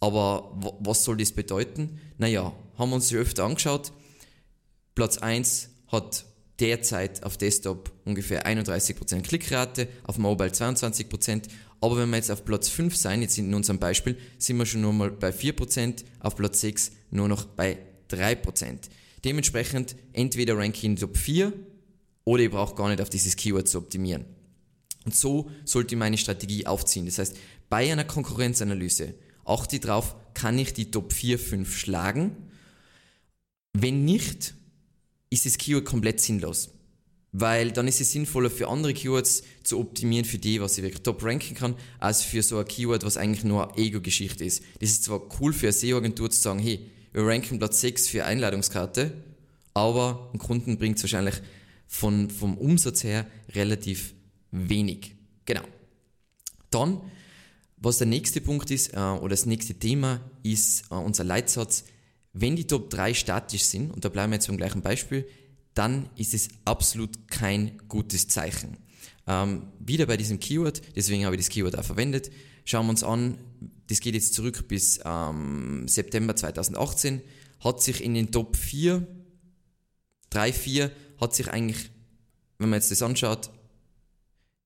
Aber 0.00 0.58
was 0.80 1.04
soll 1.04 1.16
das 1.16 1.30
bedeuten? 1.30 2.00
Naja, 2.18 2.52
haben 2.76 2.90
wir 2.90 2.96
uns 2.96 3.08
die 3.08 3.16
öfter 3.16 3.44
angeschaut. 3.44 3.92
Platz 4.96 5.18
1 5.18 5.70
hat 5.86 6.26
derzeit 6.60 7.22
auf 7.24 7.36
Desktop 7.36 7.92
ungefähr 8.04 8.46
31% 8.46 9.22
Klickrate, 9.22 9.88
auf 10.04 10.18
Mobile 10.18 10.50
22%. 10.50 11.42
Aber 11.80 11.98
wenn 11.98 12.10
wir 12.10 12.16
jetzt 12.16 12.30
auf 12.30 12.44
Platz 12.44 12.68
5 12.68 12.96
sein, 12.96 13.22
jetzt 13.22 13.38
in 13.38 13.52
unserem 13.52 13.78
Beispiel, 13.78 14.16
sind 14.38 14.56
wir 14.56 14.66
schon 14.66 14.80
nur 14.80 14.92
mal 14.92 15.10
bei 15.10 15.30
4%, 15.30 16.04
auf 16.20 16.36
Platz 16.36 16.60
6 16.60 16.92
nur 17.10 17.28
noch 17.28 17.44
bei 17.44 17.78
3%. 18.10 18.78
Dementsprechend 19.24 19.96
entweder 20.12 20.56
ranke 20.56 20.78
ich 20.78 20.84
in 20.84 20.96
Top 20.96 21.16
4 21.16 21.52
oder 22.24 22.42
ich 22.42 22.50
brauche 22.50 22.74
gar 22.74 22.88
nicht 22.88 23.00
auf 23.00 23.10
dieses 23.10 23.36
Keyword 23.36 23.68
zu 23.68 23.78
optimieren. 23.78 24.24
Und 25.04 25.14
so 25.14 25.50
sollte 25.64 25.94
ich 25.94 25.98
meine 25.98 26.16
Strategie 26.16 26.66
aufziehen. 26.66 27.06
Das 27.06 27.18
heißt, 27.18 27.36
bei 27.68 27.90
einer 27.90 28.04
Konkurrenzanalyse 28.04 29.14
achte 29.44 29.78
drauf, 29.78 30.16
kann 30.32 30.58
ich 30.58 30.72
die 30.72 30.90
Top 30.90 31.12
4, 31.12 31.38
5 31.38 31.76
schlagen? 31.76 32.36
Wenn 33.72 34.04
nicht, 34.04 34.54
ist 35.34 35.46
das 35.46 35.58
Keyword 35.58 35.84
komplett 35.84 36.20
sinnlos. 36.20 36.70
Weil 37.32 37.72
dann 37.72 37.88
ist 37.88 38.00
es 38.00 38.12
sinnvoller 38.12 38.50
für 38.50 38.68
andere 38.68 38.94
Keywords 38.94 39.42
zu 39.64 39.78
optimieren 39.78 40.24
für 40.24 40.38
die, 40.38 40.60
was 40.60 40.78
ich 40.78 40.84
wirklich 40.84 41.02
top 41.02 41.24
ranken 41.24 41.54
kann, 41.54 41.74
als 41.98 42.22
für 42.22 42.42
so 42.42 42.58
ein 42.58 42.64
Keyword, 42.66 43.04
was 43.04 43.16
eigentlich 43.16 43.44
nur 43.44 43.68
eine 43.68 43.76
Ego-Geschichte 43.76 44.44
ist. 44.44 44.62
Das 44.80 44.90
ist 44.90 45.04
zwar 45.04 45.20
cool 45.40 45.52
für 45.52 45.66
eine 45.66 45.72
SEO-Agentur 45.72 46.30
zu 46.30 46.40
sagen, 46.40 46.60
hey, 46.60 46.90
wir 47.12 47.26
ranken 47.26 47.58
Platz 47.58 47.80
6 47.80 48.08
für 48.08 48.24
Einladungskarte, 48.24 49.12
aber 49.74 50.30
dem 50.32 50.38
Kunden 50.38 50.78
bringt 50.78 50.98
es 50.98 51.02
wahrscheinlich 51.02 51.34
von, 51.88 52.30
vom 52.30 52.56
Umsatz 52.56 53.02
her 53.02 53.26
relativ 53.54 54.14
wenig. 54.52 55.16
Genau. 55.44 55.62
Dann 56.70 57.00
was 57.84 57.98
der 57.98 58.06
nächste 58.06 58.40
Punkt 58.40 58.70
ist, 58.70 58.94
äh, 58.94 58.98
oder 58.98 59.28
das 59.30 59.44
nächste 59.44 59.74
Thema 59.74 60.20
ist 60.42 60.84
äh, 60.90 60.94
unser 60.94 61.22
Leitsatz, 61.22 61.84
wenn 62.34 62.56
die 62.56 62.66
Top 62.66 62.90
3 62.90 63.14
statisch 63.14 63.62
sind, 63.62 63.92
und 63.92 64.04
da 64.04 64.08
bleiben 64.08 64.32
wir 64.32 64.36
jetzt 64.36 64.48
beim 64.48 64.56
gleichen 64.56 64.82
Beispiel, 64.82 65.26
dann 65.72 66.10
ist 66.16 66.34
es 66.34 66.48
absolut 66.64 67.28
kein 67.28 67.78
gutes 67.88 68.28
Zeichen. 68.28 68.76
Ähm, 69.26 69.68
wieder 69.78 70.06
bei 70.06 70.16
diesem 70.16 70.40
Keyword, 70.40 70.82
deswegen 70.96 71.24
habe 71.24 71.36
ich 71.36 71.42
das 71.42 71.48
Keyword 71.48 71.78
auch 71.78 71.84
verwendet, 71.84 72.30
schauen 72.64 72.86
wir 72.86 72.90
uns 72.90 73.04
an, 73.04 73.38
das 73.86 74.00
geht 74.00 74.14
jetzt 74.14 74.34
zurück 74.34 74.66
bis 74.68 75.00
ähm, 75.04 75.86
September 75.86 76.34
2018, 76.34 77.22
hat 77.60 77.82
sich 77.82 78.02
in 78.02 78.14
den 78.14 78.32
Top 78.32 78.56
4, 78.56 79.06
3, 80.30 80.52
4, 80.52 80.90
hat 81.20 81.34
sich 81.34 81.48
eigentlich, 81.48 81.90
wenn 82.58 82.68
man 82.68 82.78
jetzt 82.78 82.90
das 82.90 83.02
anschaut, 83.02 83.50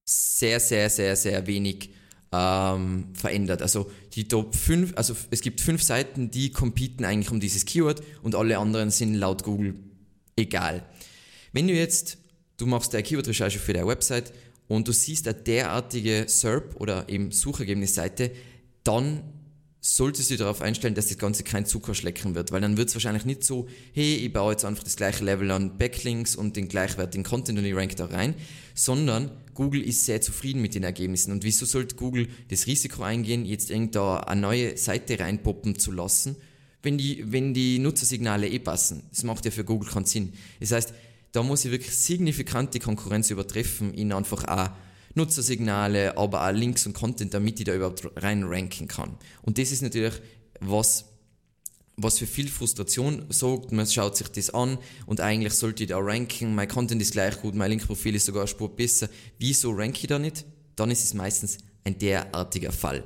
sehr, 0.04 0.58
sehr, 0.58 0.88
sehr, 0.88 1.16
sehr 1.16 1.46
wenig 1.46 1.90
ähm, 2.32 3.08
verändert. 3.14 3.62
Also 3.62 3.90
die 4.14 4.28
Top 4.28 4.54
5, 4.54 4.92
also 4.97 5.14
es 5.30 5.40
gibt 5.40 5.61
fünf 5.61 5.82
Seiten, 5.82 6.30
die 6.30 6.50
competen 6.52 7.04
eigentlich 7.04 7.30
um 7.30 7.40
dieses 7.40 7.64
Keyword 7.64 8.02
und 8.23 8.35
alle 8.35 8.58
anderen 8.58 8.90
sind 8.90 9.14
laut 9.14 9.42
Google 9.42 9.75
egal. 10.37 10.85
Wenn 11.52 11.68
du 11.68 11.75
jetzt, 11.75 12.18
du 12.56 12.66
machst 12.66 12.94
eine 12.94 13.02
Keyword-Recherche 13.02 13.58
für 13.58 13.73
deine 13.73 13.87
Website 13.87 14.32
und 14.68 14.87
du 14.88 14.92
siehst 14.92 15.26
eine 15.26 15.38
derartige 15.38 16.25
SERP 16.28 16.76
oder 16.76 17.08
eben 17.08 17.32
Suchergebnisseite, 17.32 18.32
dann 18.85 19.23
solltest 19.80 20.30
du 20.30 20.37
darauf 20.37 20.61
einstellen, 20.61 20.94
dass 20.94 21.06
das 21.06 21.18
Ganze 21.18 21.44
kein 21.44 21.64
Zucker 21.64 21.94
schlecken 21.94 22.35
wird, 22.35 22.50
weil 22.50 22.61
dann 22.61 22.76
wird 22.76 22.88
es 22.88 22.94
wahrscheinlich 22.94 23.25
nicht 23.25 23.44
so, 23.44 23.68
hey, 23.92 24.16
ich 24.16 24.32
baue 24.32 24.52
jetzt 24.52 24.64
einfach 24.64 24.82
das 24.82 24.97
gleiche 24.97 25.25
Level 25.25 25.50
an 25.50 25.78
Backlinks 25.78 26.35
und 26.35 26.56
den 26.56 26.68
gleichwertigen 26.68 27.25
Content 27.25 27.58
und 27.58 27.64
ich 27.64 27.75
rank 27.75 27.94
da 27.97 28.06
rein, 28.06 28.35
sondern 28.75 29.30
Google 29.54 29.82
ist 29.82 30.04
sehr 30.04 30.20
zufrieden 30.20 30.62
mit 30.62 30.75
den 30.75 30.82
Ergebnissen. 30.82 31.32
Und 31.32 31.44
wieso 31.44 31.64
sollte 31.64 31.97
Google 31.97 32.28
das 32.49 32.66
Risiko 32.66 33.02
eingehen, 33.02 33.44
jetzt 33.44 33.70
irgendda 33.70 34.18
eine 34.20 34.40
neue 34.40 34.76
Seite 34.76 35.18
reinpoppen 35.18 35.78
zu 35.78 35.92
lassen, 35.92 36.37
wenn 36.82 36.99
die, 36.99 37.25
wenn 37.30 37.54
die 37.54 37.78
Nutzersignale 37.78 38.49
eh 38.49 38.58
passen? 38.58 39.04
Das 39.11 39.23
macht 39.23 39.44
ja 39.44 39.50
für 39.50 39.64
Google 39.64 39.90
keinen 39.90 40.06
Sinn. 40.06 40.32
Das 40.61 40.73
heißt, 40.73 40.92
da 41.32 41.42
muss 41.42 41.64
ich 41.64 41.70
wirklich 41.70 41.94
signifikant 41.94 42.75
die 42.75 42.80
Konkurrenz 42.80 43.30
übertreffen, 43.30 43.94
in 43.94 44.12
einfach 44.12 44.44
auch 44.44 44.70
Nutzersignale, 45.18 46.16
aber 46.16 46.46
auch 46.46 46.52
Links 46.52 46.87
und 46.87 46.94
Content, 46.94 47.34
damit 47.34 47.58
ich 47.60 47.66
da 47.66 47.75
überhaupt 47.75 48.10
rein 48.16 48.44
ranken 48.44 48.88
kann. 48.88 49.18
Und 49.42 49.58
das 49.58 49.70
ist 49.70 49.82
natürlich 49.82 50.14
was, 50.60 51.04
was 51.96 52.18
für 52.18 52.26
viel 52.26 52.48
Frustration 52.48 53.26
sorgt. 53.28 53.72
Man 53.72 53.87
schaut 53.87 54.16
sich 54.16 54.28
das 54.28 54.50
an 54.50 54.78
und 55.06 55.20
eigentlich 55.20 55.52
sollte 55.52 55.82
ich 55.82 55.88
da 55.90 55.98
ranken. 55.98 56.54
Mein 56.54 56.68
Content 56.68 57.02
ist 57.02 57.12
gleich 57.12 57.40
gut, 57.40 57.54
mein 57.54 57.70
Linkprofil 57.70 58.14
ist 58.14 58.26
sogar 58.26 58.42
eine 58.42 58.48
Spur 58.48 58.75
besser. 58.75 59.08
Wieso 59.38 59.72
ranke 59.72 59.98
ich 60.00 60.06
da 60.06 60.18
nicht? 60.18 60.44
Dann 60.76 60.90
ist 60.90 61.04
es 61.04 61.12
meistens 61.12 61.58
ein 61.84 61.98
derartiger 61.98 62.72
Fall. 62.72 63.04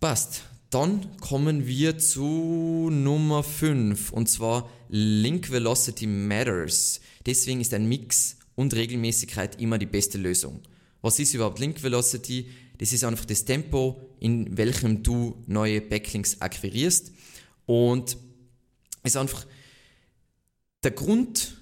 Passt. 0.00 0.42
Dann 0.70 1.18
kommen 1.18 1.66
wir 1.66 1.98
zu 1.98 2.90
Nummer 2.92 3.42
5 3.42 4.12
und 4.12 4.28
zwar 4.28 4.70
Link 4.88 5.50
Velocity 5.50 6.06
Matters. 6.06 7.00
Deswegen 7.26 7.60
ist 7.60 7.74
ein 7.74 7.88
Mix 7.88 8.36
und 8.54 8.74
Regelmäßigkeit 8.74 9.60
immer 9.60 9.78
die 9.78 9.86
beste 9.86 10.16
Lösung. 10.16 10.60
Was 11.02 11.18
ist 11.18 11.34
überhaupt 11.34 11.58
Link 11.58 11.82
Velocity? 11.82 12.48
Das 12.78 12.92
ist 12.92 13.04
einfach 13.04 13.24
das 13.24 13.44
Tempo, 13.44 14.00
in 14.20 14.56
welchem 14.56 15.02
du 15.02 15.42
neue 15.46 15.80
Backlinks 15.80 16.40
akquirierst. 16.40 17.12
Und 17.66 18.16
es 19.02 19.12
ist 19.12 19.16
einfach 19.16 19.46
der 20.82 20.92
Grund 20.92 21.56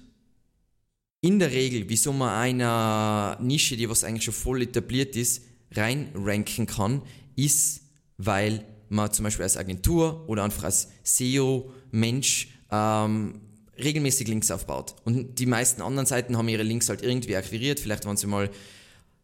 in 1.21 1.39
der 1.39 1.51
Regel, 1.51 1.89
wieso 1.89 2.13
man 2.13 2.29
einer 2.29 3.37
Nische, 3.41 3.75
die 3.75 3.89
was 3.89 4.03
eigentlich 4.03 4.23
schon 4.23 4.33
voll 4.33 4.61
etabliert 4.61 5.15
ist, 5.15 5.43
reinranken 5.71 6.65
kann, 6.65 7.01
ist, 7.35 7.81
weil 8.17 8.63
man 8.87 9.11
zum 9.11 9.23
Beispiel 9.23 9.43
als 9.43 9.57
Agentur 9.57 10.27
oder 10.27 10.43
einfach 10.43 10.63
als 10.63 10.87
SEO-Mensch 11.03 12.47
ähm, 12.71 13.41
regelmäßig 13.77 14.27
Links 14.27 14.51
aufbaut. 14.51 14.95
Und 15.05 15.39
die 15.39 15.45
meisten 15.45 15.81
anderen 15.81 16.05
Seiten 16.05 16.37
haben 16.37 16.47
ihre 16.47 16.63
Links 16.63 16.89
halt 16.89 17.01
irgendwie 17.01 17.35
akquiriert, 17.35 17.79
vielleicht 17.79 18.05
waren 18.05 18.17
sie 18.17 18.27
mal 18.27 18.49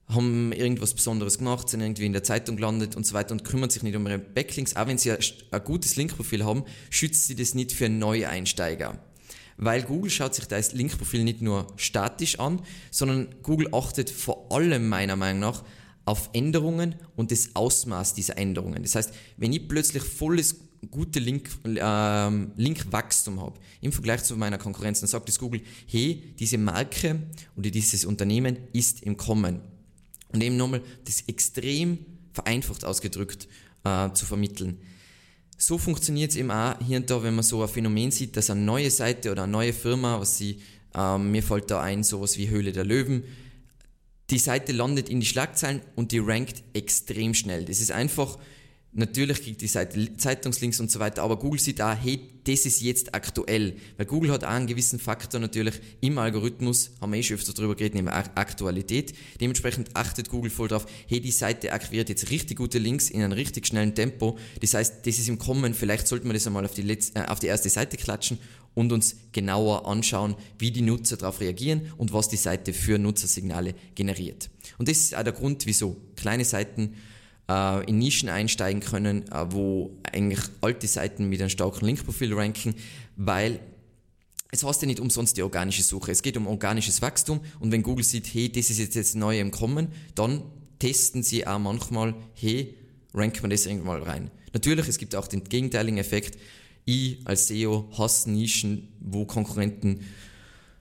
haben 0.07 0.51
irgendwas 0.51 0.93
Besonderes 0.93 1.39
gemacht, 1.39 1.69
sind 1.69 1.81
irgendwie 1.81 2.05
in 2.05 2.13
der 2.13 2.23
Zeitung 2.23 2.57
gelandet 2.57 2.95
und 2.95 3.05
so 3.05 3.13
weiter 3.13 3.31
und 3.31 3.43
kümmern 3.43 3.69
sich 3.69 3.81
nicht 3.81 3.95
um 3.95 4.05
ihre 4.05 4.19
Backlinks. 4.19 4.75
Auch 4.75 4.87
wenn 4.87 4.97
sie 4.97 5.11
ein, 5.11 5.63
gutes 5.63 5.95
Linkprofil 5.95 6.45
haben, 6.45 6.63
schützt 6.89 7.27
sie 7.27 7.35
das 7.35 7.55
nicht 7.55 7.71
für 7.71 7.89
Neueinsteiger. 7.89 8.99
Weil 9.57 9.83
Google 9.83 10.11
schaut 10.11 10.35
sich 10.35 10.45
das 10.45 10.73
Linkprofil 10.73 11.23
nicht 11.23 11.41
nur 11.41 11.67
statisch 11.77 12.39
an, 12.39 12.61
sondern 12.91 13.33
Google 13.41 13.73
achtet 13.73 14.09
vor 14.09 14.51
allem 14.51 14.89
meiner 14.89 15.15
Meinung 15.15 15.39
nach 15.39 15.63
auf 16.05 16.29
Änderungen 16.33 16.95
und 17.15 17.31
das 17.31 17.55
Ausmaß 17.55 18.13
dieser 18.13 18.37
Änderungen. 18.37 18.83
Das 18.83 18.95
heißt, 18.95 19.11
wenn 19.37 19.53
ich 19.53 19.67
plötzlich 19.67 20.03
volles 20.03 20.59
gute 20.91 21.19
Link, 21.19 21.49
ähm, 21.65 22.51
Linkwachstum 22.55 23.41
habe 23.41 23.59
im 23.81 23.91
Vergleich 23.91 24.23
zu 24.23 24.37
meiner 24.37 24.59
Konkurrenz, 24.59 24.99
dann 24.99 25.09
sagt 25.09 25.27
das 25.27 25.39
Google, 25.39 25.61
hey, 25.87 26.35
diese 26.37 26.59
Marke 26.59 27.23
oder 27.55 27.71
dieses 27.71 28.05
Unternehmen 28.05 28.57
ist 28.73 29.01
im 29.01 29.17
Kommen. 29.17 29.61
Und 30.35 30.43
eben 30.43 30.57
nochmal 30.57 30.81
das 31.05 31.23
extrem 31.27 31.97
vereinfacht 32.33 32.83
ausgedrückt 32.83 33.47
äh, 33.85 34.11
zu 34.11 34.25
vermitteln. 34.25 34.77
So 35.57 35.77
funktioniert 35.77 36.31
es 36.31 36.37
eben 36.37 36.51
auch 36.51 36.75
hier 36.85 36.97
und 36.97 37.09
da, 37.09 37.23
wenn 37.23 37.35
man 37.35 37.43
so 37.43 37.61
ein 37.61 37.69
Phänomen 37.69 38.11
sieht, 38.11 38.35
dass 38.35 38.49
eine 38.49 38.59
neue 38.59 38.91
Seite 38.91 39.31
oder 39.31 39.43
eine 39.43 39.51
neue 39.53 39.71
Firma, 39.71 40.19
was 40.19 40.37
sie, 40.37 40.59
ähm, 40.93 41.31
mir 41.31 41.41
fällt 41.41 41.71
da 41.71 41.81
ein, 41.81 42.03
sowas 42.03 42.37
wie 42.37 42.49
Höhle 42.49 42.73
der 42.73 42.83
Löwen, 42.83 43.23
die 44.29 44.37
Seite 44.37 44.73
landet 44.73 45.07
in 45.07 45.21
die 45.21 45.25
Schlagzeilen 45.25 45.81
und 45.95 46.11
die 46.11 46.19
rankt 46.19 46.63
extrem 46.73 47.33
schnell. 47.33 47.63
Das 47.63 47.79
ist 47.79 47.93
einfach 47.93 48.37
Natürlich 48.97 49.41
kriegt 49.41 49.59
die 49.59 49.67
Seite 49.67 50.15
Zeitungslinks 50.15 50.79
und 50.79 50.89
so 50.89 51.01
weiter, 51.01 51.21
aber 51.23 51.37
Google 51.37 51.59
sieht 51.59 51.81
auch, 51.81 51.97
hey, 52.01 52.21
das 52.45 52.65
ist 52.65 52.81
jetzt 52.81 53.13
aktuell. 53.13 53.75
Weil 53.97 54.05
Google 54.05 54.31
hat 54.31 54.45
auch 54.45 54.49
einen 54.49 54.67
gewissen 54.67 54.99
Faktor 54.99 55.41
natürlich 55.41 55.81
im 55.99 56.17
Algorithmus, 56.17 56.91
haben 57.01 57.11
wir 57.11 57.19
eh 57.19 57.23
schon 57.23 57.35
öfter 57.35 57.51
darüber 57.51 57.75
geredet, 57.75 57.95
nämlich 57.95 58.13
Aktualität. 58.13 59.13
Dementsprechend 59.41 59.89
achtet 59.97 60.29
Google 60.29 60.49
voll 60.49 60.69
drauf, 60.69 60.85
hey, 61.07 61.19
die 61.19 61.31
Seite 61.31 61.73
akquiriert 61.73 62.07
jetzt 62.07 62.29
richtig 62.29 62.57
gute 62.57 62.77
Links 62.77 63.09
in 63.09 63.21
einem 63.21 63.33
richtig 63.33 63.67
schnellen 63.67 63.95
Tempo. 63.95 64.37
Das 64.61 64.73
heißt, 64.73 65.05
das 65.05 65.19
ist 65.19 65.27
im 65.27 65.39
Kommen, 65.39 65.73
vielleicht 65.73 66.07
sollten 66.07 66.27
wir 66.27 66.33
das 66.33 66.47
einmal 66.47 66.63
auf 66.63 66.73
die, 66.73 66.83
letzte, 66.83 67.19
äh, 67.19 67.25
auf 67.25 67.39
die 67.39 67.47
erste 67.47 67.67
Seite 67.67 67.97
klatschen 67.97 68.37
und 68.75 68.93
uns 68.93 69.17
genauer 69.33 69.87
anschauen, 69.87 70.35
wie 70.57 70.71
die 70.71 70.81
Nutzer 70.81 71.17
darauf 71.17 71.41
reagieren 71.41 71.91
und 71.97 72.13
was 72.13 72.29
die 72.29 72.37
Seite 72.37 72.71
für 72.71 72.97
Nutzersignale 72.97 73.75
generiert. 73.93 74.49
Und 74.77 74.87
das 74.87 74.99
ist 74.99 75.17
auch 75.17 75.23
der 75.23 75.33
Grund, 75.33 75.65
wieso 75.65 75.97
kleine 76.15 76.45
Seiten 76.45 76.95
äh, 77.49 77.83
in 77.89 77.99
Nischen 77.99 78.29
einsteigen 78.29 78.81
können, 78.81 79.29
äh, 79.31 79.45
wo 79.49 79.97
eigentlich 80.11 80.39
alte 80.61 80.87
Seiten 80.87 81.29
mit 81.29 81.41
einem 81.41 81.49
starken 81.49 81.85
Linkprofil 81.85 82.33
ranken, 82.33 82.75
weil 83.15 83.59
es 84.51 84.63
heißt 84.63 84.81
ja 84.81 84.87
nicht 84.87 84.99
umsonst 84.99 85.37
die 85.37 85.43
organische 85.43 85.83
Suche. 85.83 86.11
Es 86.11 86.21
geht 86.21 86.37
um 86.37 86.47
organisches 86.47 87.01
Wachstum 87.01 87.41
und 87.59 87.71
wenn 87.71 87.83
Google 87.83 88.05
sieht, 88.05 88.33
hey, 88.33 88.51
das 88.51 88.69
ist 88.69 88.79
jetzt, 88.79 88.95
jetzt 88.95 89.15
neu 89.15 89.39
im 89.39 89.51
Kommen, 89.51 89.89
dann 90.15 90.43
testen 90.79 91.23
sie 91.23 91.45
auch 91.45 91.59
manchmal, 91.59 92.15
hey, 92.33 92.75
ranken 93.13 93.43
wir 93.43 93.49
das 93.49 93.65
irgendwann 93.65 93.99
mal 93.99 94.03
rein. 94.03 94.31
Natürlich, 94.53 94.87
es 94.87 94.97
gibt 94.97 95.15
auch 95.15 95.27
den 95.27 95.43
gegenteiligen 95.43 95.97
Effekt. 95.97 96.37
Ich 96.85 97.19
als 97.25 97.47
SEO 97.47 97.89
hasse 97.97 98.29
Nischen, 98.31 98.89
wo 98.99 99.25
Konkurrenten, 99.25 100.01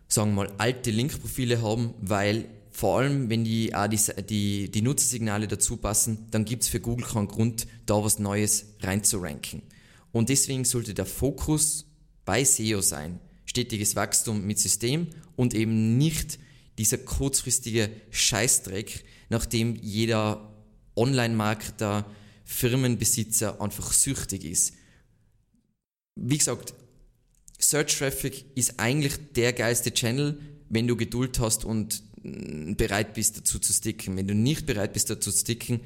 sagen 0.07 0.31
wir 0.31 0.45
mal, 0.45 0.53
alte 0.59 0.91
Linkprofile 0.91 1.63
haben, 1.63 1.95
weil 2.01 2.47
vor 2.75 2.99
allem, 2.99 3.31
wenn 3.31 3.45
die, 3.45 3.73
auch 3.73 3.87
die, 3.87 4.01
die, 4.29 4.69
die 4.69 4.83
Nutzersignale 4.83 5.47
dazu 5.47 5.77
passen, 5.77 6.27
dann 6.33 6.45
gibt 6.45 6.65
es 6.65 6.69
für 6.69 6.81
Google 6.81 7.07
keinen 7.07 7.29
Grund, 7.29 7.69
da 7.87 8.03
was 8.03 8.19
Neues 8.19 8.67
reinzuranken. 8.81 9.63
Und 10.11 10.29
deswegen 10.29 10.65
sollte 10.65 10.93
der 10.93 11.07
Fokus 11.07 11.87
bei 12.25 12.43
SEO 12.43 12.81
sein, 12.81 13.21
stetiges 13.45 13.95
Wachstum 13.95 14.45
mit 14.45 14.59
System 14.59 15.07
und 15.37 15.55
eben 15.55 15.99
nicht 15.99 16.41
dieser 16.77 16.99
kurzfristige 16.99 17.91
Scheißdreck, 18.11 19.05
nachdem 19.29 19.77
jeder 19.77 20.53
Online-Marketer, 20.97 22.05
Firmenbesitzer 22.45 23.61
einfach 23.61 23.93
süchtig 23.93 24.45
ist. 24.45 24.75
Wie 26.17 26.39
gesagt, 26.39 26.75
Search 27.61 27.97
Traffic 27.97 28.45
ist 28.57 28.81
eigentlich 28.81 29.15
der 29.37 29.53
geilste 29.53 29.95
Channel, 29.95 30.41
wenn 30.69 30.89
du 30.89 30.97
Geduld 30.97 31.39
hast 31.39 31.65
und 31.65 32.03
bereit 32.25 33.15
bist 33.15 33.39
dazu 33.39 33.59
zu 33.59 33.73
sticken. 33.73 34.17
Wenn 34.17 34.27
du 34.27 34.35
nicht 34.35 34.67
bereit 34.67 34.93
bist 34.93 35.11
dazu 35.11 35.31
zu 35.31 35.39
sticken, 35.39 35.81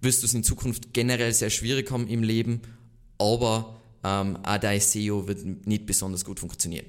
wirst 0.00 0.22
du 0.22 0.26
es 0.26 0.34
in 0.34 0.44
Zukunft 0.44 0.92
generell 0.92 1.32
sehr 1.32 1.50
schwierig 1.50 1.90
haben 1.90 2.08
im 2.08 2.22
Leben, 2.22 2.60
aber 3.18 3.80
ähm, 4.04 4.36
auch 4.44 4.58
dein 4.58 4.80
SEO 4.80 5.28
wird 5.28 5.66
nicht 5.66 5.86
besonders 5.86 6.24
gut 6.24 6.40
funktionieren. 6.40 6.86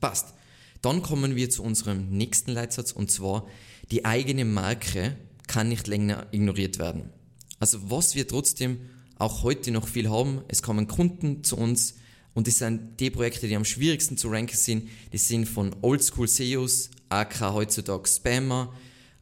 Passt. 0.00 0.34
Dann 0.82 1.02
kommen 1.02 1.36
wir 1.36 1.50
zu 1.50 1.62
unserem 1.62 2.08
nächsten 2.08 2.52
Leitsatz 2.52 2.92
und 2.92 3.10
zwar, 3.10 3.46
die 3.90 4.06
eigene 4.06 4.46
Marke 4.46 5.16
kann 5.46 5.68
nicht 5.68 5.86
länger 5.86 6.26
ignoriert 6.30 6.78
werden. 6.78 7.10
Also 7.58 7.90
was 7.90 8.14
wir 8.14 8.26
trotzdem 8.26 8.80
auch 9.18 9.42
heute 9.42 9.70
noch 9.70 9.86
viel 9.86 10.08
haben, 10.08 10.40
es 10.48 10.62
kommen 10.62 10.88
Kunden 10.88 11.44
zu 11.44 11.58
uns 11.58 11.96
und 12.34 12.46
das 12.46 12.58
sind 12.58 13.00
die 13.00 13.10
Projekte, 13.10 13.48
die 13.48 13.56
am 13.56 13.64
schwierigsten 13.64 14.16
zu 14.16 14.28
ranken 14.28 14.56
sind, 14.56 14.88
die 15.12 15.18
sind 15.18 15.46
von 15.46 15.74
Oldschool 15.82 16.28
SEOs, 16.28 16.90
AK 17.08 17.40
heutzutage 17.52 18.08
Spammer, 18.08 18.72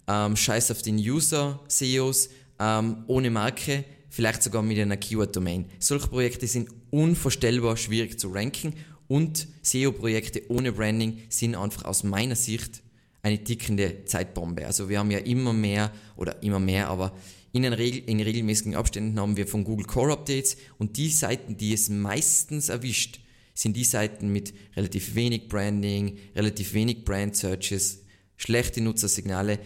ähm, 0.06 0.36
Scheiß 0.36 0.70
auf 0.70 0.82
den 0.82 0.96
User, 0.96 1.60
SEOs, 1.68 2.28
ähm, 2.58 3.04
ohne 3.06 3.30
Marke, 3.30 3.84
vielleicht 4.10 4.42
sogar 4.42 4.62
mit 4.62 4.78
einer 4.78 4.96
Keyword-Domain. 4.96 5.66
Solche 5.78 6.08
Projekte 6.08 6.46
sind 6.46 6.68
unvorstellbar 6.90 7.76
schwierig 7.76 8.18
zu 8.18 8.28
ranken 8.28 8.74
und 9.06 9.48
SEO-Projekte 9.62 10.50
ohne 10.50 10.72
Branding 10.72 11.22
sind 11.28 11.54
einfach 11.54 11.84
aus 11.84 12.04
meiner 12.04 12.36
Sicht 12.36 12.82
eine 13.22 13.42
tickende 13.42 14.04
Zeitbombe. 14.04 14.66
Also 14.66 14.88
wir 14.88 14.98
haben 14.98 15.10
ja 15.10 15.18
immer 15.18 15.52
mehr, 15.52 15.90
oder 16.16 16.42
immer 16.42 16.60
mehr, 16.60 16.88
aber 16.88 17.12
In, 17.52 17.64
Regel, 17.64 18.02
in 18.06 18.20
regelmäßigen 18.20 18.74
Abständen 18.74 19.18
haben 19.18 19.36
wir 19.36 19.46
von 19.46 19.64
Google 19.64 19.86
Core 19.86 20.12
Updates 20.12 20.56
und 20.78 20.96
die 20.96 21.08
Seiten, 21.08 21.56
die 21.56 21.72
es 21.72 21.88
meistens 21.88 22.68
erwischt, 22.68 23.20
sind 23.54 23.76
die 23.76 23.84
Seiten 23.84 24.28
mit 24.28 24.54
relativ 24.76 25.14
wenig 25.14 25.48
Branding, 25.48 26.18
relativ 26.36 26.74
wenig 26.74 27.04
Brand 27.04 27.34
Searches, 27.34 28.04
schlechte 28.36 28.80
Nutzersignale. 28.80 29.58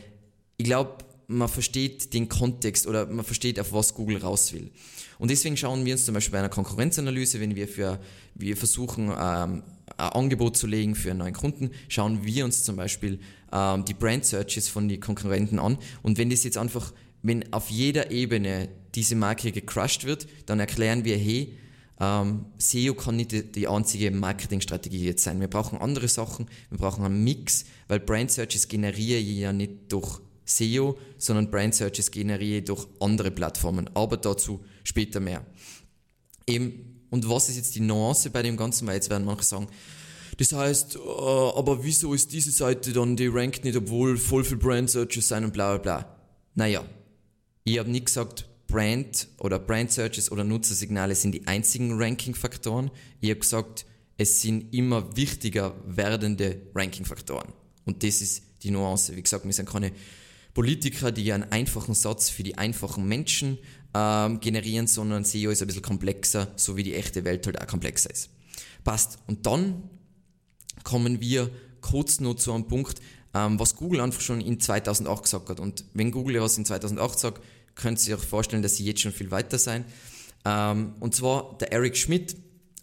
Ich 0.57 0.65
glaube, 0.65 0.99
man 1.27 1.49
versteht 1.49 2.15
den 2.15 2.29
Kontext 2.29 2.87
oder 2.87 3.07
man 3.07 3.25
versteht, 3.25 3.59
auf 3.59 3.73
was 3.73 3.95
Google 3.95 4.19
raus 4.19 4.53
will. 4.53 4.71
Und 5.19 5.31
deswegen 5.31 5.57
schauen 5.57 5.85
wir 5.85 5.95
uns 5.95 6.05
zum 6.05 6.15
Beispiel 6.15 6.33
bei 6.33 6.39
einer 6.39 6.49
Konkurrenzanalyse, 6.49 7.41
wenn 7.41 7.55
wir 7.55 7.69
für, 7.69 8.01
wir 8.35 8.57
versuchen, 8.57 9.09
ähm, 9.09 9.62
ein 9.97 10.09
Angebot 10.11 10.57
zu 10.57 10.67
legen 10.67 10.95
für 10.95 11.11
einen 11.11 11.21
neuen 11.21 11.35
Kunden, 11.35 11.71
schauen 11.89 12.25
wir 12.25 12.45
uns 12.45 12.65
zum 12.65 12.77
Beispiel 12.77 13.21
ähm, 13.53 13.85
die 13.85 13.95
Brand 13.95 14.25
Searches 14.25 14.69
von 14.69 14.89
den 14.89 15.01
Konkurrenten 15.01 15.59
an. 15.59 15.79
Und 16.03 16.19
wenn 16.19 16.31
das 16.31 16.45
jetzt 16.45 16.59
einfach, 16.59 16.93
wenn 17.23 17.52
auf 17.52 17.71
jeder 17.71 18.11
Ebene 18.11 18.69
diese 18.95 19.14
Marke 19.14 19.52
gecrushed 19.52 20.05
wird, 20.05 20.26
dann 20.47 20.61
erklären 20.61 21.05
wir, 21.05 21.17
hey, 21.17 21.57
ähm, 22.00 22.47
SEO 22.59 22.95
kann 22.95 23.17
nicht 23.17 23.33
die, 23.33 23.50
die 23.50 23.69
einzige 23.69 24.11
Marketingstrategie 24.11 25.07
jetzt 25.07 25.25
sein. 25.25 25.41
Wir 25.41 25.49
brauchen 25.49 25.79
andere 25.79 26.09
Sachen, 26.09 26.47
wir 26.69 26.79
brauchen 26.79 27.05
einen 27.05 27.23
Mix, 27.23 27.64
weil 27.88 28.00
Brand 28.00 28.31
Searches 28.31 28.69
generiere 28.69 29.21
ich 29.21 29.38
ja 29.38 29.52
nicht 29.52 29.93
durch 29.93 30.21
SEO, 30.45 30.99
sondern 31.17 31.50
Brand 31.50 31.75
Searches 31.75 32.11
generiere 32.11 32.59
ich 32.59 32.64
durch 32.64 32.87
andere 33.00 33.31
Plattformen. 33.31 33.88
Aber 33.95 34.17
dazu 34.17 34.64
später 34.83 35.21
mehr. 35.21 35.47
Eben, 36.47 37.05
und 37.11 37.29
was 37.29 37.49
ist 37.49 37.57
jetzt 37.57 37.75
die 37.76 37.81
Nuance 37.81 38.31
bei 38.31 38.43
dem 38.43 38.57
Ganzen? 38.57 38.87
Weil 38.87 38.97
jetzt 38.97 39.11
werden 39.11 39.25
manche 39.25 39.45
sagen, 39.45 39.69
das 40.38 40.52
heißt, 40.52 40.97
äh, 40.97 40.99
aber 40.99 41.85
wieso 41.85 42.14
ist 42.14 42.33
diese 42.33 42.50
Seite 42.50 42.93
dann, 42.93 43.17
die 43.17 43.26
rankt 43.26 43.64
nicht, 43.64 43.76
obwohl 43.76 44.17
voll 44.17 44.45
viel 44.45 44.57
Brand 44.57 44.91
Searches 44.91 45.29
sein 45.29 45.45
und 45.45 45.52
bla 45.52 45.76
bla 45.76 46.00
bla. 46.00 46.17
Naja, 46.55 46.85
ich 47.64 47.78
habe 47.78 47.90
nicht 47.90 48.07
gesagt, 48.07 48.49
Brand 48.66 49.28
oder 49.38 49.59
Brand 49.59 49.92
Searches 49.92 50.33
oder 50.33 50.45
Nutzersignale 50.45 51.14
sind 51.14 51.33
die 51.33 51.47
einzigen 51.47 52.00
Ranking-Faktoren. 52.00 52.90
Ich 53.21 53.31
habe 53.31 53.40
gesagt, 53.40 53.85
es 54.16 54.40
sind 54.40 54.73
immer 54.73 55.16
wichtiger 55.16 55.75
werdende 55.87 56.62
Ranking-Faktoren. 56.75 57.52
Und 57.85 58.02
das 58.02 58.23
ist 58.23 58.42
die 58.62 58.71
Nuance. 58.71 59.14
Wie 59.14 59.23
gesagt, 59.23 59.45
wir 59.45 59.52
sind 59.52 59.69
keine 59.69 59.92
Politiker, 60.54 61.12
die 61.12 61.33
einen 61.33 61.45
einfachen 61.45 61.95
Satz 61.95 62.31
für 62.31 62.42
die 62.42 62.57
einfachen 62.57 63.07
Menschen 63.07 63.59
ähm, 63.95 64.40
generieren, 64.40 64.87
sondern 64.87 65.25
SEO 65.25 65.50
ist 65.50 65.62
ein 65.62 65.66
bisschen 65.66 65.83
komplexer, 65.83 66.52
so 66.57 66.76
wie 66.76 66.83
die 66.83 66.95
echte 66.95 67.25
Welt 67.25 67.47
halt 67.47 67.61
auch 67.61 67.66
komplexer 67.66 68.11
ist. 68.11 68.31
Passt. 68.85 69.19
Und 69.26 69.47
dann 69.47 69.83
kommen 70.85 71.21
wir 71.21 71.50
kurz 71.81 72.21
noch 72.21 72.35
zu 72.35 72.52
einem 72.52 72.69
Punkt, 72.69 73.00
ähm, 73.35 73.59
was 73.59 73.76
Google 73.76 74.00
einfach 74.00 74.21
schon 74.21 74.40
in 74.40 74.61
2008 74.61 75.23
gesagt 75.23 75.49
hat. 75.49 75.61
Und 75.61 75.85
wenn 75.95 76.11
Google 76.11 76.40
was 76.40 76.59
in 76.59 76.64
2008 76.64 77.19
sagt, 77.19 77.42
könnt 77.75 78.07
ihr 78.07 78.17
euch 78.17 78.25
vorstellen, 78.25 78.62
dass 78.62 78.76
sie 78.76 78.85
jetzt 78.85 79.00
schon 79.00 79.12
viel 79.12 79.31
weiter 79.31 79.59
sein. 79.59 79.85
Ähm, 80.45 80.95
und 81.00 81.14
zwar 81.14 81.57
der 81.59 81.73
Eric 81.73 81.97
Schmidt 81.97 82.37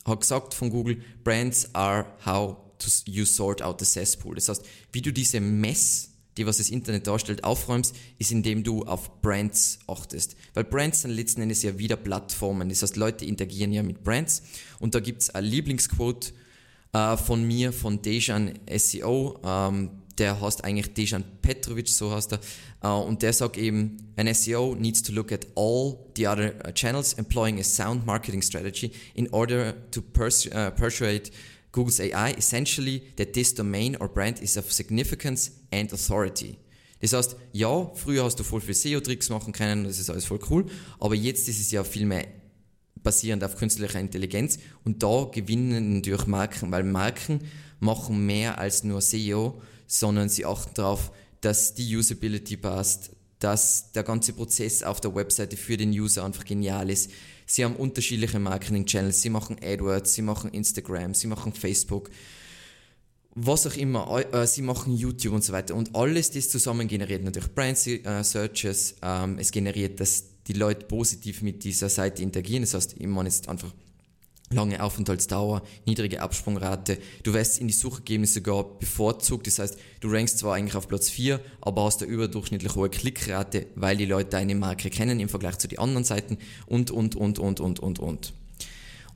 hat 0.05 0.21
gesagt 0.21 0.53
von 0.53 0.69
Google, 0.69 1.01
Brands 1.23 1.73
are 1.73 2.05
how 2.25 2.57
to 2.79 2.89
you 3.05 3.25
sort 3.25 3.61
out 3.61 3.79
the 3.79 3.85
cesspool. 3.85 4.35
Das 4.35 4.49
heißt, 4.49 4.65
wie 4.91 5.01
du 5.01 5.11
diese 5.11 5.39
Mess 5.39 6.09
die 6.39 6.45
was 6.45 6.57
das 6.57 6.69
Internet 6.69 7.05
darstellt, 7.05 7.43
aufräumst, 7.43 7.93
ist 8.17 8.31
indem 8.31 8.63
du 8.63 8.83
auf 8.83 9.21
Brands 9.21 9.79
achtest. 9.87 10.37
Weil 10.53 10.63
Brands 10.63 11.01
sind 11.01 11.11
letzten 11.11 11.41
Endes 11.41 11.63
ja 11.63 11.77
wieder 11.77 11.97
Plattformen. 11.97 12.69
Das 12.69 12.81
heißt, 12.81 12.95
Leute 12.95 13.25
interagieren 13.25 13.73
ja 13.73 13.83
mit 13.83 14.05
Brands. 14.05 14.41
Und 14.79 14.95
da 14.95 15.01
gibt's 15.01 15.29
ein 15.29 15.43
Lieblingsquote 15.43 16.31
äh, 16.93 17.17
von 17.17 17.43
mir, 17.43 17.73
von 17.73 18.01
Dejan 18.01 18.57
SEO. 18.73 19.37
Ähm, 19.43 19.89
der 20.19 20.39
heißt 20.39 20.63
eigentlich 20.63 20.93
Dejan 20.93 21.23
Petrovic, 21.41 21.87
so 21.87 22.11
heißt 22.11 22.33
er. 22.33 22.39
Uh, 22.83 23.03
und 23.03 23.21
der 23.21 23.33
sagt 23.33 23.57
eben, 23.57 23.97
an 24.15 24.33
SEO 24.33 24.75
needs 24.75 25.01
to 25.01 25.11
look 25.11 25.31
at 25.31 25.47
all 25.55 25.97
the 26.15 26.27
other 26.27 26.53
uh, 26.65 26.71
channels, 26.71 27.13
employing 27.13 27.59
a 27.59 27.63
sound 27.63 28.05
marketing 28.05 28.41
strategy 28.41 28.91
in 29.15 29.27
order 29.29 29.73
to 29.91 30.01
uh, 30.01 30.71
persuade 30.71 31.31
Google's 31.71 31.99
AI 31.99 32.33
essentially 32.37 33.01
that 33.17 33.33
this 33.33 33.53
domain 33.53 33.95
or 33.97 34.07
brand 34.07 34.41
is 34.41 34.57
of 34.57 34.71
significance 34.71 35.51
and 35.71 35.91
authority. 35.93 36.57
Das 37.01 37.13
heißt, 37.13 37.37
ja, 37.53 37.91
früher 37.95 38.25
hast 38.25 38.39
du 38.39 38.43
voll 38.43 38.61
viel 38.61 38.75
SEO-Tricks 38.75 39.29
machen 39.29 39.53
können, 39.53 39.85
das 39.85 39.99
ist 39.99 40.09
alles 40.09 40.25
voll 40.25 40.39
cool, 40.49 40.65
aber 40.99 41.15
jetzt 41.15 41.47
ist 41.47 41.61
es 41.61 41.71
ja 41.71 41.83
viel 41.83 42.05
mehr 42.05 42.25
basierend 43.01 43.43
auf 43.43 43.55
künstlicher 43.55 43.99
Intelligenz 43.99 44.59
und 44.83 45.01
da 45.01 45.29
gewinnen 45.31 45.95
natürlich 45.95 46.27
Marken, 46.27 46.71
weil 46.71 46.83
Marken 46.83 47.39
machen 47.79 48.25
mehr 48.25 48.57
als 48.57 48.83
nur 48.83 48.99
SEO, 49.01 49.61
sondern 49.89 50.29
sie 50.29 50.45
achten 50.45 50.75
darauf, 50.75 51.11
dass 51.41 51.73
die 51.73 51.97
Usability 51.97 52.55
passt, 52.55 53.11
dass 53.39 53.91
der 53.91 54.03
ganze 54.03 54.31
Prozess 54.31 54.83
auf 54.83 55.01
der 55.01 55.13
Webseite 55.13 55.57
für 55.57 55.75
den 55.75 55.91
User 55.91 56.23
einfach 56.23 56.45
genial 56.45 56.89
ist, 56.89 57.09
Sie 57.49 57.65
haben 57.65 57.75
unterschiedliche 57.77 58.37
Marketing-Channels. 58.37 59.23
Sie 59.23 59.31
machen 59.31 59.57
AdWords, 59.59 60.13
sie 60.13 60.21
machen 60.21 60.51
Instagram, 60.51 61.15
sie 61.15 61.25
machen 61.25 61.51
Facebook, 61.51 62.11
was 63.33 63.65
auch 63.65 63.75
immer. 63.75 64.23
Äh, 64.31 64.45
sie 64.45 64.61
machen 64.61 64.95
YouTube 64.95 65.33
und 65.33 65.43
so 65.43 65.51
weiter. 65.51 65.73
Und 65.73 65.95
alles 65.95 66.29
das 66.29 66.49
zusammen 66.49 66.87
generiert 66.87 67.23
natürlich 67.23 67.51
Brand 67.55 67.87
äh, 67.87 68.23
Searches. 68.23 68.97
Ähm, 69.01 69.39
es 69.39 69.51
generiert, 69.51 69.99
dass 69.99 70.25
die 70.45 70.53
Leute 70.53 70.85
positiv 70.85 71.41
mit 71.41 71.63
dieser 71.63 71.89
Seite 71.89 72.21
interagieren. 72.21 72.61
Das 72.61 72.75
heißt, 72.75 72.95
ich 72.99 73.07
meine 73.07 73.29
jetzt 73.29 73.49
einfach 73.49 73.73
lange 74.51 74.81
Aufenthaltsdauer, 74.81 75.61
niedrige 75.85 76.21
Absprungrate. 76.21 76.97
Du 77.23 77.33
wirst 77.33 77.59
in 77.59 77.67
die 77.67 77.73
Suchergebnisse 77.73 78.35
sogar 78.35 78.63
bevorzugt. 78.63 79.47
Das 79.47 79.59
heißt, 79.59 79.77
du 79.99 80.09
rankst 80.09 80.39
zwar 80.39 80.55
eigentlich 80.55 80.75
auf 80.75 80.87
Platz 80.87 81.09
4, 81.09 81.39
aber 81.61 81.85
hast 81.85 82.01
eine 82.01 82.11
überdurchschnittlich 82.11 82.75
hohe 82.75 82.89
Klickrate, 82.89 83.67
weil 83.75 83.97
die 83.97 84.05
Leute 84.05 84.31
deine 84.31 84.55
Marke 84.55 84.89
kennen 84.89 85.19
im 85.19 85.29
Vergleich 85.29 85.57
zu 85.57 85.67
den 85.67 85.79
anderen 85.79 86.03
Seiten 86.03 86.37
und, 86.65 86.91
und, 86.91 87.15
und, 87.15 87.39
und, 87.39 87.59
und, 87.59 87.79
und, 87.79 87.99
und. 87.99 88.33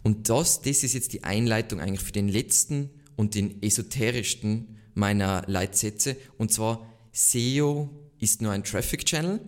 Und 0.03 0.29
das, 0.29 0.61
das 0.61 0.83
ist 0.83 0.93
jetzt 0.93 1.13
die 1.13 1.23
Einleitung 1.23 1.79
eigentlich 1.79 2.01
für 2.01 2.11
den 2.11 2.27
letzten 2.27 2.89
und 3.15 3.35
den 3.35 3.61
esoterischsten 3.63 4.77
meiner 4.93 5.43
Leitsätze. 5.47 6.17
Und 6.37 6.51
zwar, 6.51 6.85
SEO 7.11 7.89
ist 8.19 8.41
nur 8.41 8.51
ein 8.51 8.63
Traffic 8.63 9.05
Channel 9.05 9.39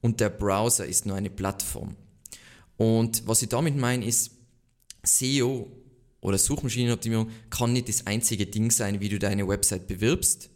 und 0.00 0.20
der 0.20 0.30
Browser 0.30 0.86
ist 0.86 1.06
nur 1.06 1.16
eine 1.16 1.30
Plattform. 1.30 1.96
Und 2.76 3.26
was 3.26 3.42
ich 3.42 3.48
damit 3.48 3.76
meine, 3.76 4.04
ist, 4.04 4.35
SEO 5.06 5.70
oder 6.20 6.38
Suchmaschinenoptimierung 6.38 7.30
kann 7.50 7.72
nicht 7.72 7.88
das 7.88 8.06
einzige 8.06 8.46
Ding 8.46 8.70
sein, 8.70 9.00
wie 9.00 9.08
du 9.08 9.18
deine 9.18 9.46
Website 9.46 9.86
bewirbst. 9.86 10.50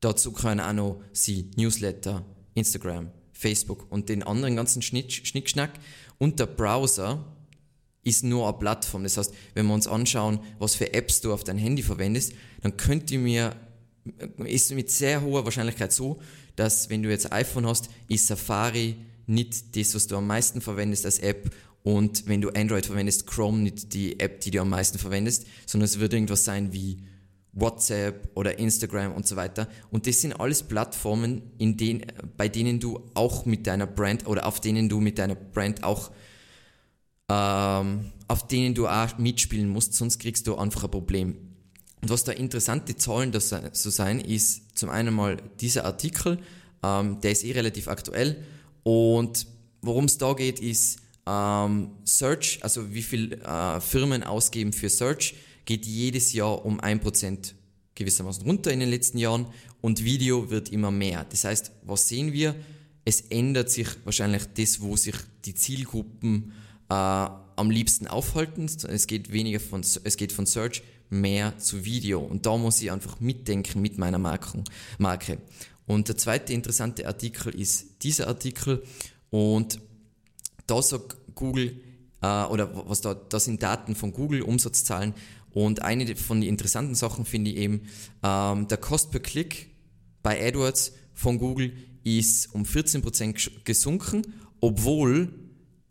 Dazu 0.00 0.32
können 0.32 0.60
auch 0.60 0.72
noch 0.72 1.02
sie 1.12 1.50
Newsletter, 1.56 2.24
Instagram, 2.54 3.10
Facebook 3.32 3.86
und 3.90 4.08
den 4.08 4.22
anderen 4.22 4.56
ganzen 4.56 4.82
Schnickschnack. 4.82 5.72
Und 6.18 6.40
der 6.40 6.46
Browser 6.46 7.24
ist 8.02 8.24
nur 8.24 8.48
eine 8.48 8.58
Plattform. 8.58 9.04
Das 9.04 9.16
heißt, 9.16 9.32
wenn 9.54 9.66
wir 9.66 9.74
uns 9.74 9.86
anschauen, 9.86 10.40
was 10.58 10.74
für 10.74 10.92
Apps 10.92 11.20
du 11.20 11.32
auf 11.32 11.44
dein 11.44 11.58
Handy 11.58 11.82
verwendest, 11.82 12.32
dann 12.62 12.76
könnte 12.76 13.18
mir, 13.18 13.54
ist 14.38 14.72
mit 14.72 14.90
sehr 14.90 15.22
hoher 15.22 15.44
Wahrscheinlichkeit 15.44 15.92
so, 15.92 16.20
dass 16.56 16.90
wenn 16.90 17.02
du 17.02 17.10
jetzt 17.10 17.32
iPhone 17.32 17.66
hast, 17.66 17.88
ist 18.08 18.26
Safari 18.26 18.96
nicht 19.26 19.76
das, 19.76 19.94
was 19.94 20.06
du 20.06 20.16
am 20.16 20.26
meisten 20.26 20.60
verwendest 20.60 21.04
als 21.04 21.18
App 21.20 21.50
und 21.82 22.28
wenn 22.28 22.40
du 22.40 22.50
Android 22.50 22.86
verwendest, 22.86 23.26
Chrome 23.26 23.58
nicht 23.58 23.92
die 23.92 24.20
App, 24.20 24.40
die 24.40 24.50
du 24.50 24.60
am 24.60 24.68
meisten 24.68 24.98
verwendest, 24.98 25.46
sondern 25.66 25.86
es 25.86 25.98
wird 25.98 26.12
irgendwas 26.12 26.44
sein 26.44 26.72
wie 26.72 26.98
WhatsApp 27.52 28.30
oder 28.34 28.58
Instagram 28.58 29.12
und 29.12 29.26
so 29.26 29.36
weiter. 29.36 29.68
Und 29.90 30.06
das 30.06 30.20
sind 30.20 30.32
alles 30.32 30.62
Plattformen, 30.62 31.42
in 31.58 31.76
denen, 31.76 32.06
bei 32.36 32.48
denen 32.48 32.80
du 32.80 33.00
auch 33.14 33.44
mit 33.44 33.66
deiner 33.66 33.86
Brand 33.86 34.26
oder 34.26 34.46
auf 34.46 34.60
denen 34.60 34.88
du 34.88 35.00
mit 35.00 35.18
deiner 35.18 35.34
Brand 35.34 35.82
auch, 35.82 36.12
ähm, 37.28 38.12
auf 38.28 38.46
denen 38.46 38.74
du 38.74 38.86
auch 38.86 39.18
mitspielen 39.18 39.68
musst, 39.68 39.94
sonst 39.94 40.18
kriegst 40.18 40.46
du 40.46 40.56
einfach 40.56 40.84
ein 40.84 40.90
Problem. 40.90 41.36
Und 42.00 42.10
was 42.10 42.24
da 42.24 42.32
interessante 42.32 42.96
Zahlen 42.96 43.32
das 43.32 43.54
so 43.72 43.90
sein, 43.90 44.18
ist 44.20 44.76
zum 44.78 44.90
einen 44.90 45.14
mal 45.14 45.36
dieser 45.60 45.84
Artikel, 45.84 46.38
ähm, 46.82 47.20
der 47.20 47.32
ist 47.32 47.44
eh 47.44 47.52
relativ 47.52 47.88
aktuell 47.88 48.42
und 48.82 49.46
worum 49.82 50.06
es 50.06 50.18
da 50.18 50.32
geht, 50.32 50.58
ist, 50.58 51.00
ähm, 51.26 51.90
Search, 52.04 52.58
also 52.62 52.92
wie 52.94 53.02
viel 53.02 53.34
äh, 53.34 53.80
Firmen 53.80 54.22
ausgeben 54.22 54.72
für 54.72 54.88
Search, 54.88 55.34
geht 55.64 55.86
jedes 55.86 56.32
Jahr 56.32 56.64
um 56.64 56.80
1% 56.80 57.54
gewissermaßen 57.94 58.44
runter 58.44 58.72
in 58.72 58.80
den 58.80 58.90
letzten 58.90 59.18
Jahren 59.18 59.46
und 59.80 60.04
Video 60.04 60.50
wird 60.50 60.70
immer 60.70 60.90
mehr. 60.90 61.24
Das 61.28 61.44
heißt, 61.44 61.72
was 61.84 62.08
sehen 62.08 62.32
wir? 62.32 62.54
Es 63.04 63.20
ändert 63.22 63.70
sich 63.70 63.88
wahrscheinlich 64.04 64.42
das, 64.54 64.80
wo 64.80 64.96
sich 64.96 65.16
die 65.44 65.54
Zielgruppen 65.54 66.52
äh, 66.88 66.94
am 66.94 67.70
liebsten 67.70 68.06
aufhalten. 68.06 68.66
Es 68.66 69.06
geht 69.06 69.32
weniger 69.32 69.60
von, 69.60 69.82
es 69.82 70.16
geht 70.16 70.32
von 70.32 70.46
Search 70.46 70.82
mehr 71.10 71.58
zu 71.58 71.84
Video 71.84 72.20
und 72.20 72.46
da 72.46 72.56
muss 72.56 72.80
ich 72.80 72.90
einfach 72.90 73.20
mitdenken 73.20 73.82
mit 73.82 73.98
meiner 73.98 74.18
Marke. 74.18 75.38
Und 75.86 76.08
der 76.08 76.16
zweite 76.16 76.52
interessante 76.52 77.06
Artikel 77.06 77.54
ist 77.54 78.02
dieser 78.02 78.28
Artikel 78.28 78.82
und 79.30 79.78
da 80.72 80.80
sagt 80.80 81.16
Google, 81.34 81.80
äh, 82.22 82.44
oder 82.44 82.88
was 82.88 83.02
da, 83.02 83.14
das 83.14 83.44
sind 83.44 83.62
Daten 83.62 83.94
von 83.94 84.12
Google, 84.12 84.40
Umsatzzahlen. 84.42 85.12
Und 85.50 85.82
eine 85.82 86.16
von 86.16 86.40
den 86.40 86.48
interessanten 86.48 86.94
Sachen 86.94 87.26
finde 87.26 87.50
ich 87.50 87.58
eben, 87.58 87.82
ähm, 88.22 88.68
der 88.68 88.78
Cost 88.78 89.10
per 89.10 89.20
Klick 89.20 89.68
bei 90.22 90.48
AdWords 90.48 90.94
von 91.12 91.38
Google 91.38 91.72
ist 92.04 92.54
um 92.54 92.64
14% 92.64 93.64
gesunken, 93.64 94.22
obwohl 94.60 95.28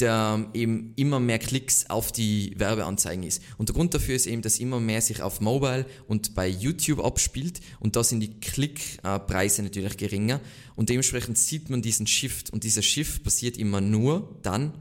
der 0.01 0.49
eben 0.53 0.93
immer 0.95 1.19
mehr 1.19 1.39
Klicks 1.39 1.85
auf 1.89 2.11
die 2.11 2.53
Werbeanzeigen 2.57 3.23
ist. 3.23 3.41
Und 3.57 3.69
der 3.69 3.75
Grund 3.75 3.93
dafür 3.93 4.15
ist 4.15 4.27
eben, 4.27 4.41
dass 4.41 4.59
immer 4.59 4.79
mehr 4.79 5.01
sich 5.01 5.21
auf 5.21 5.39
Mobile 5.39 5.85
und 6.07 6.35
bei 6.35 6.47
YouTube 6.47 7.03
abspielt 7.03 7.61
und 7.79 7.95
da 7.95 8.03
sind 8.03 8.19
die 8.19 8.39
Klickpreise 8.39 9.63
natürlich 9.63 9.97
geringer 9.97 10.41
und 10.75 10.89
dementsprechend 10.89 11.37
sieht 11.37 11.69
man 11.69 11.81
diesen 11.81 12.07
Shift 12.07 12.49
und 12.51 12.63
dieser 12.63 12.81
Shift 12.81 13.23
passiert 13.23 13.57
immer 13.57 13.81
nur 13.81 14.39
dann, 14.41 14.73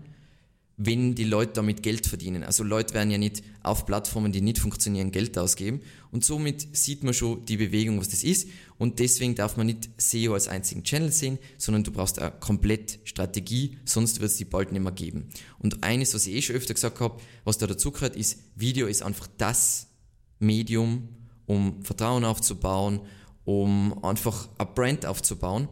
wenn 0.82 1.14
die 1.14 1.24
Leute 1.24 1.52
damit 1.52 1.82
Geld 1.82 2.06
verdienen. 2.06 2.42
Also 2.42 2.64
Leute 2.64 2.94
werden 2.94 3.10
ja 3.10 3.18
nicht 3.18 3.42
auf 3.62 3.84
Plattformen, 3.84 4.32
die 4.32 4.40
nicht 4.40 4.58
funktionieren, 4.58 5.12
Geld 5.12 5.36
ausgeben. 5.36 5.82
Und 6.10 6.24
somit 6.24 6.74
sieht 6.74 7.04
man 7.04 7.12
schon 7.12 7.44
die 7.44 7.58
Bewegung, 7.58 8.00
was 8.00 8.08
das 8.08 8.24
ist. 8.24 8.48
Und 8.78 8.98
deswegen 8.98 9.34
darf 9.34 9.58
man 9.58 9.66
nicht 9.66 9.90
SEO 9.98 10.32
als 10.32 10.48
einzigen 10.48 10.82
Channel 10.82 11.12
sehen, 11.12 11.38
sondern 11.58 11.84
du 11.84 11.92
brauchst 11.92 12.18
eine 12.18 12.30
komplett 12.30 12.98
Strategie, 13.04 13.76
sonst 13.84 14.20
wird 14.22 14.30
es 14.30 14.38
die 14.38 14.46
bald 14.46 14.72
nicht 14.72 14.80
mehr 14.80 14.92
geben. 14.92 15.28
Und 15.58 15.84
eines, 15.84 16.14
was 16.14 16.26
ich 16.26 16.34
eh 16.34 16.40
schon 16.40 16.56
öfter 16.56 16.72
gesagt 16.72 16.98
habe, 17.00 17.20
was 17.44 17.58
da 17.58 17.66
dazu 17.66 17.90
gehört, 17.90 18.16
ist, 18.16 18.38
Video 18.56 18.86
ist 18.86 19.02
einfach 19.02 19.26
das 19.36 19.86
Medium, 20.38 21.10
um 21.44 21.84
Vertrauen 21.84 22.24
aufzubauen, 22.24 23.00
um 23.44 24.02
einfach 24.02 24.48
eine 24.56 24.70
Brand 24.74 25.04
aufzubauen. 25.04 25.68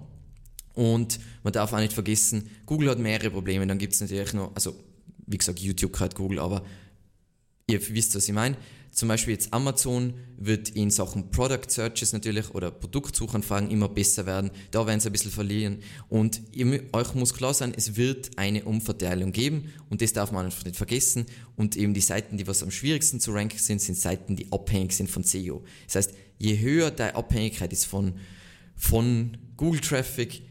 Und 0.75 1.19
man 1.45 1.55
darf 1.55 1.73
auch 1.73 1.79
nicht 1.79 1.95
vergessen, 1.95 2.51
Google 2.67 2.91
hat 2.91 2.99
mehrere 2.99 3.31
Probleme. 3.31 3.67
Dann 3.67 3.79
gibt 3.79 3.95
es 3.95 4.03
natürlich 4.03 4.35
noch, 4.35 4.55
also 4.55 4.77
wie 5.29 5.39
gesagt, 5.39 5.61
YouTube 5.61 5.93
gehört 5.93 6.15
Google, 6.15 6.39
aber 6.39 6.65
ihr 7.67 7.87
wisst, 7.89 8.15
was 8.15 8.29
ich 8.29 8.35
meine. 8.35 8.57
Zum 8.91 9.09
Beispiel 9.09 9.35
jetzt 9.35 9.53
Amazon 9.53 10.15
wird 10.39 10.71
in 10.71 10.91
Sachen 10.91 11.31
Product 11.31 11.69
Searches 11.69 12.13
natürlich 12.13 12.51
oder 12.51 12.71
Produktsuchanfragen 12.71 13.71
immer 13.71 13.89
besser 13.89 14.27
werden. 14.27 14.51
Da 14.71 14.87
werden 14.87 14.99
sie 14.99 15.09
ein 15.09 15.13
bisschen 15.13 15.31
verlieren. 15.31 15.79
Und 16.09 16.41
ihr, 16.53 16.83
euch 16.93 17.15
muss 17.15 17.35
klar 17.35 17.55
sein, 17.55 17.73
es 17.77 17.97
wird 17.97 18.31
eine 18.37 18.65
Umverteilung 18.65 19.31
geben 19.31 19.73
und 19.91 20.01
das 20.03 20.15
darf 20.15 20.33
man 20.33 20.47
einfach 20.47 20.65
nicht 20.65 20.77
vergessen. 20.77 21.27
Und 21.55 21.77
eben 21.77 21.95
die 21.95 22.01
Seiten, 22.01 22.39
die 22.39 22.47
was 22.47 22.63
am 22.63 22.71
schwierigsten 22.71 23.21
zu 23.21 23.33
ranken 23.33 23.59
sind, 23.59 23.81
sind 23.81 23.97
Seiten, 23.97 24.35
die 24.35 24.51
abhängig 24.51 24.93
sind 24.93 25.11
von 25.11 25.23
SEO. 25.23 25.63
Das 25.87 25.97
heißt, 25.97 26.15
je 26.39 26.59
höher 26.59 26.91
deine 26.91 27.15
Abhängigkeit 27.15 27.73
ist 27.73 27.85
von, 27.85 28.15
von 28.75 29.37
Google 29.57 29.81
Traffic, 29.81 30.43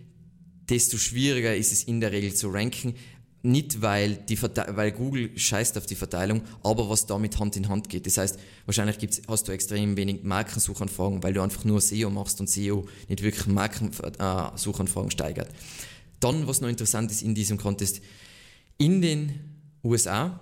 desto 0.70 0.98
schwieriger 0.98 1.56
ist 1.56 1.72
es 1.72 1.84
in 1.84 2.00
der 2.00 2.12
Regel 2.12 2.34
zu 2.34 2.50
ranken 2.50 2.94
nicht 3.48 3.82
weil, 3.82 4.16
die 4.16 4.40
weil 4.42 4.92
Google 4.92 5.32
scheißt 5.38 5.78
auf 5.78 5.86
die 5.86 5.96
Verteilung, 5.96 6.42
aber 6.64 6.90
was 6.90 7.06
damit 7.06 7.40
Hand 7.40 7.56
in 7.56 7.70
Hand 7.70 7.90
geht. 7.90 8.06
Das 8.06 8.18
heißt, 8.18 8.38
wahrscheinlich 8.66 9.00
gibt's, 9.00 9.22
hast 9.28 9.48
du 9.48 9.54
extrem 9.54 9.96
wenig 9.96 10.24
Markensuchanfragen, 10.24 11.24
weil 11.24 11.34
du 11.34 11.42
einfach 11.42 11.64
nur 11.64 11.80
SEO 11.80 12.10
machst 12.10 12.40
und 12.42 12.50
SEO 12.50 12.86
nicht 13.08 13.24
wirklich 13.24 13.48
Markensuchanfragen 13.48 15.12
steigert. 15.12 15.50
Dann, 16.20 16.48
was 16.48 16.62
noch 16.62 16.70
interessant 16.70 17.10
ist 17.10 17.22
in 17.22 17.36
diesem 17.36 17.58
Contest, 17.58 18.02
in 18.78 19.02
den 19.02 19.34
USA 19.84 20.40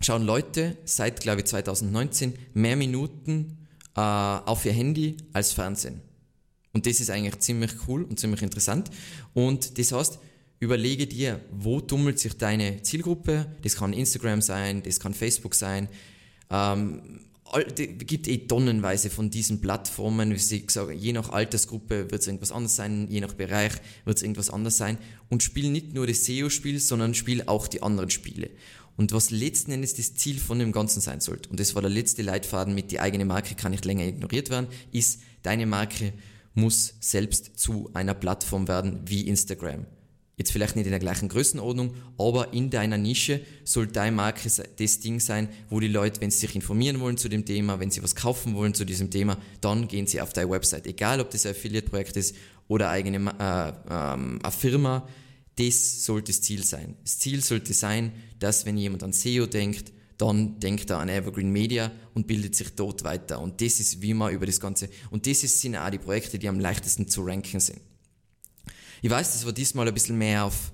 schauen 0.00 0.22
Leute 0.22 0.78
seit, 0.84 1.20
glaube 1.20 1.40
ich, 1.40 1.46
2019 1.46 2.34
mehr 2.54 2.76
Minuten 2.76 3.68
äh, 3.94 4.00
auf 4.00 4.64
ihr 4.64 4.72
Handy 4.72 5.16
als 5.32 5.52
Fernsehen. 5.52 6.00
Und 6.72 6.86
das 6.86 7.00
ist 7.00 7.10
eigentlich 7.10 7.38
ziemlich 7.40 7.72
cool 7.86 8.04
und 8.04 8.18
ziemlich 8.18 8.42
interessant. 8.42 8.90
Und 9.34 9.78
das 9.78 9.92
heißt, 9.92 10.18
Überlege 10.62 11.08
dir, 11.08 11.40
wo 11.50 11.80
tummelt 11.80 12.20
sich 12.20 12.34
deine 12.38 12.82
Zielgruppe. 12.82 13.46
Das 13.62 13.74
kann 13.74 13.92
Instagram 13.92 14.40
sein, 14.40 14.84
das 14.84 15.00
kann 15.00 15.12
Facebook 15.12 15.56
sein. 15.56 15.88
Ähm, 16.50 17.18
es 17.66 17.74
gibt 18.06 18.28
eh 18.28 18.46
tonnenweise 18.46 19.10
von 19.10 19.28
diesen 19.28 19.60
Plattformen. 19.60 20.30
Wie 20.30 20.54
ich 20.54 20.70
sage, 20.70 20.92
je 20.92 21.12
nach 21.12 21.30
Altersgruppe 21.30 22.12
wird 22.12 22.20
es 22.20 22.28
irgendwas 22.28 22.52
anderes 22.52 22.76
sein, 22.76 23.08
je 23.10 23.20
nach 23.20 23.34
Bereich 23.34 23.72
wird 24.04 24.18
es 24.18 24.22
irgendwas 24.22 24.50
anderes 24.50 24.76
sein. 24.76 24.98
Und 25.28 25.42
spiel 25.42 25.68
nicht 25.68 25.94
nur 25.94 26.06
das 26.06 26.26
SEO-Spiel, 26.26 26.78
sondern 26.78 27.14
spiel 27.14 27.42
auch 27.46 27.66
die 27.66 27.82
anderen 27.82 28.10
Spiele. 28.10 28.48
Und 28.96 29.10
was 29.10 29.32
letzten 29.32 29.72
Endes 29.72 29.94
das 29.94 30.14
Ziel 30.14 30.38
von 30.38 30.60
dem 30.60 30.70
Ganzen 30.70 31.00
sein 31.00 31.18
sollte, 31.18 31.48
und 31.48 31.58
das 31.58 31.74
war 31.74 31.82
der 31.82 31.90
letzte 31.90 32.22
Leitfaden 32.22 32.72
mit 32.72 32.92
die 32.92 33.00
eigene 33.00 33.24
Marke 33.24 33.56
kann 33.56 33.72
nicht 33.72 33.84
länger 33.84 34.06
ignoriert 34.06 34.48
werden, 34.48 34.68
ist, 34.92 35.22
deine 35.42 35.66
Marke 35.66 36.12
muss 36.54 36.94
selbst 37.00 37.58
zu 37.58 37.90
einer 37.94 38.14
Plattform 38.14 38.68
werden 38.68 39.00
wie 39.06 39.26
Instagram. 39.26 39.86
Jetzt 40.36 40.50
vielleicht 40.50 40.76
nicht 40.76 40.86
in 40.86 40.92
der 40.92 40.98
gleichen 40.98 41.28
Größenordnung, 41.28 41.94
aber 42.18 42.54
in 42.54 42.70
deiner 42.70 42.96
Nische 42.96 43.42
soll 43.64 43.86
deine 43.86 44.16
Marke 44.16 44.50
das 44.76 45.00
Ding 45.00 45.20
sein, 45.20 45.48
wo 45.68 45.78
die 45.78 45.88
Leute, 45.88 46.20
wenn 46.20 46.30
sie 46.30 46.38
sich 46.38 46.54
informieren 46.54 47.00
wollen 47.00 47.18
zu 47.18 47.28
dem 47.28 47.44
Thema, 47.44 47.80
wenn 47.80 47.90
sie 47.90 48.02
was 48.02 48.16
kaufen 48.16 48.54
wollen 48.54 48.72
zu 48.72 48.86
diesem 48.86 49.10
Thema, 49.10 49.36
dann 49.60 49.88
gehen 49.88 50.06
sie 50.06 50.20
auf 50.20 50.32
deine 50.32 50.50
Website. 50.50 50.86
Egal, 50.86 51.20
ob 51.20 51.30
das 51.30 51.44
ein 51.44 51.52
Affiliate-Projekt 51.52 52.16
ist 52.16 52.34
oder 52.66 52.88
eigene 52.88 53.18
äh, 53.18 53.72
ähm, 53.90 54.38
eine 54.42 54.52
Firma, 54.52 55.06
das 55.56 56.06
sollte 56.06 56.32
das 56.32 56.40
Ziel 56.40 56.64
sein. 56.64 56.96
Das 57.02 57.18
Ziel 57.18 57.42
sollte 57.42 57.74
sein, 57.74 58.12
dass 58.38 58.64
wenn 58.64 58.78
jemand 58.78 59.02
an 59.02 59.12
SEO 59.12 59.46
denkt, 59.46 59.92
dann 60.16 60.58
denkt 60.60 60.88
er 60.88 60.98
an 60.98 61.08
Evergreen 61.08 61.50
Media 61.50 61.90
und 62.14 62.26
bildet 62.26 62.54
sich 62.54 62.74
dort 62.74 63.04
weiter. 63.04 63.40
Und 63.40 63.60
das 63.60 63.80
ist, 63.80 64.00
wie 64.00 64.14
man 64.14 64.32
über 64.32 64.46
das 64.46 64.60
Ganze, 64.60 64.88
und 65.10 65.26
das 65.26 65.40
sind 65.40 65.76
auch 65.76 65.90
die 65.90 65.98
Projekte, 65.98 66.38
die 66.38 66.48
am 66.48 66.60
leichtesten 66.60 67.08
zu 67.08 67.22
ranken 67.22 67.60
sind. 67.60 67.80
Ich 69.04 69.10
weiß, 69.10 69.32
das 69.32 69.44
war 69.44 69.52
diesmal 69.52 69.88
ein 69.88 69.94
bisschen 69.94 70.16
mehr 70.16 70.44
auf 70.44 70.72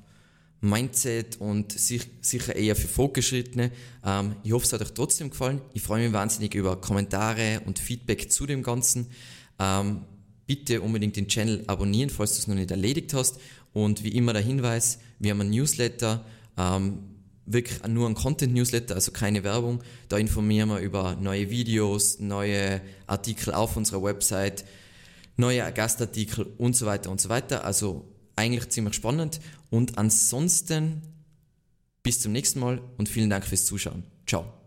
Mindset 0.61 1.41
und 1.41 1.73
sicher 1.73 2.55
eher 2.55 2.77
für 2.77 2.87
Fortgeschrittene. 2.87 3.71
Ähm, 4.05 4.37
ich 4.45 4.53
hoffe, 4.53 4.67
es 4.67 4.73
hat 4.75 4.83
euch 4.83 4.93
trotzdem 4.93 5.31
gefallen. 5.31 5.63
Ich 5.73 5.81
freue 5.81 6.05
mich 6.05 6.13
wahnsinnig 6.13 6.55
über 6.55 6.79
Kommentare 6.79 7.63
und 7.65 7.79
Feedback 7.79 8.31
zu 8.31 8.45
dem 8.45 8.63
Ganzen. 8.63 9.07
Ähm, 9.59 10.03
bitte 10.47 10.83
unbedingt 10.83 11.17
den 11.17 11.27
Channel 11.27 11.65
abonnieren, 11.69 12.11
falls 12.11 12.35
du 12.35 12.41
es 12.41 12.47
noch 12.49 12.55
nicht 12.55 12.71
erledigt 12.71 13.15
hast. 13.15 13.39
Und 13.73 14.05
wie 14.05 14.11
immer 14.11 14.35
der 14.35 14.43
Hinweis, 14.43 14.99
wir 15.19 15.31
haben 15.31 15.41
ein 15.41 15.51
Newsletter, 15.51 16.23
ähm, 16.59 16.99
wirklich 17.47 17.83
nur 17.87 18.07
ein 18.07 18.15
Content-Newsletter, 18.15 18.95
also 18.95 19.11
keine 19.11 19.43
Werbung. 19.43 19.83
Da 20.11 20.19
informieren 20.19 20.69
wir 20.69 20.81
über 20.81 21.17
neue 21.17 21.49
Videos, 21.49 22.19
neue 22.19 22.83
Artikel 23.07 23.55
auf 23.55 23.79
unserer 23.79 24.03
Website, 24.03 24.67
neue 25.39 25.73
Gastartikel 25.73 26.45
und 26.59 26.77
so 26.77 26.85
weiter 26.85 27.11
und 27.11 27.23
so 27.23 27.31
weiter. 27.31 27.65
Also 27.65 28.05
eigentlich 28.39 28.69
ziemlich 28.71 28.95
spannend. 28.95 29.41
Und 29.71 29.99
ansonsten 29.99 31.03
bis 32.03 32.21
zum 32.21 32.33
nächsten 32.33 32.61
Mal 32.61 32.81
und 32.97 33.09
vielen 33.09 33.31
Dank 33.31 33.45
fürs 33.45 33.67
Zuschauen. 33.67 34.05
Ciao. 34.27 34.58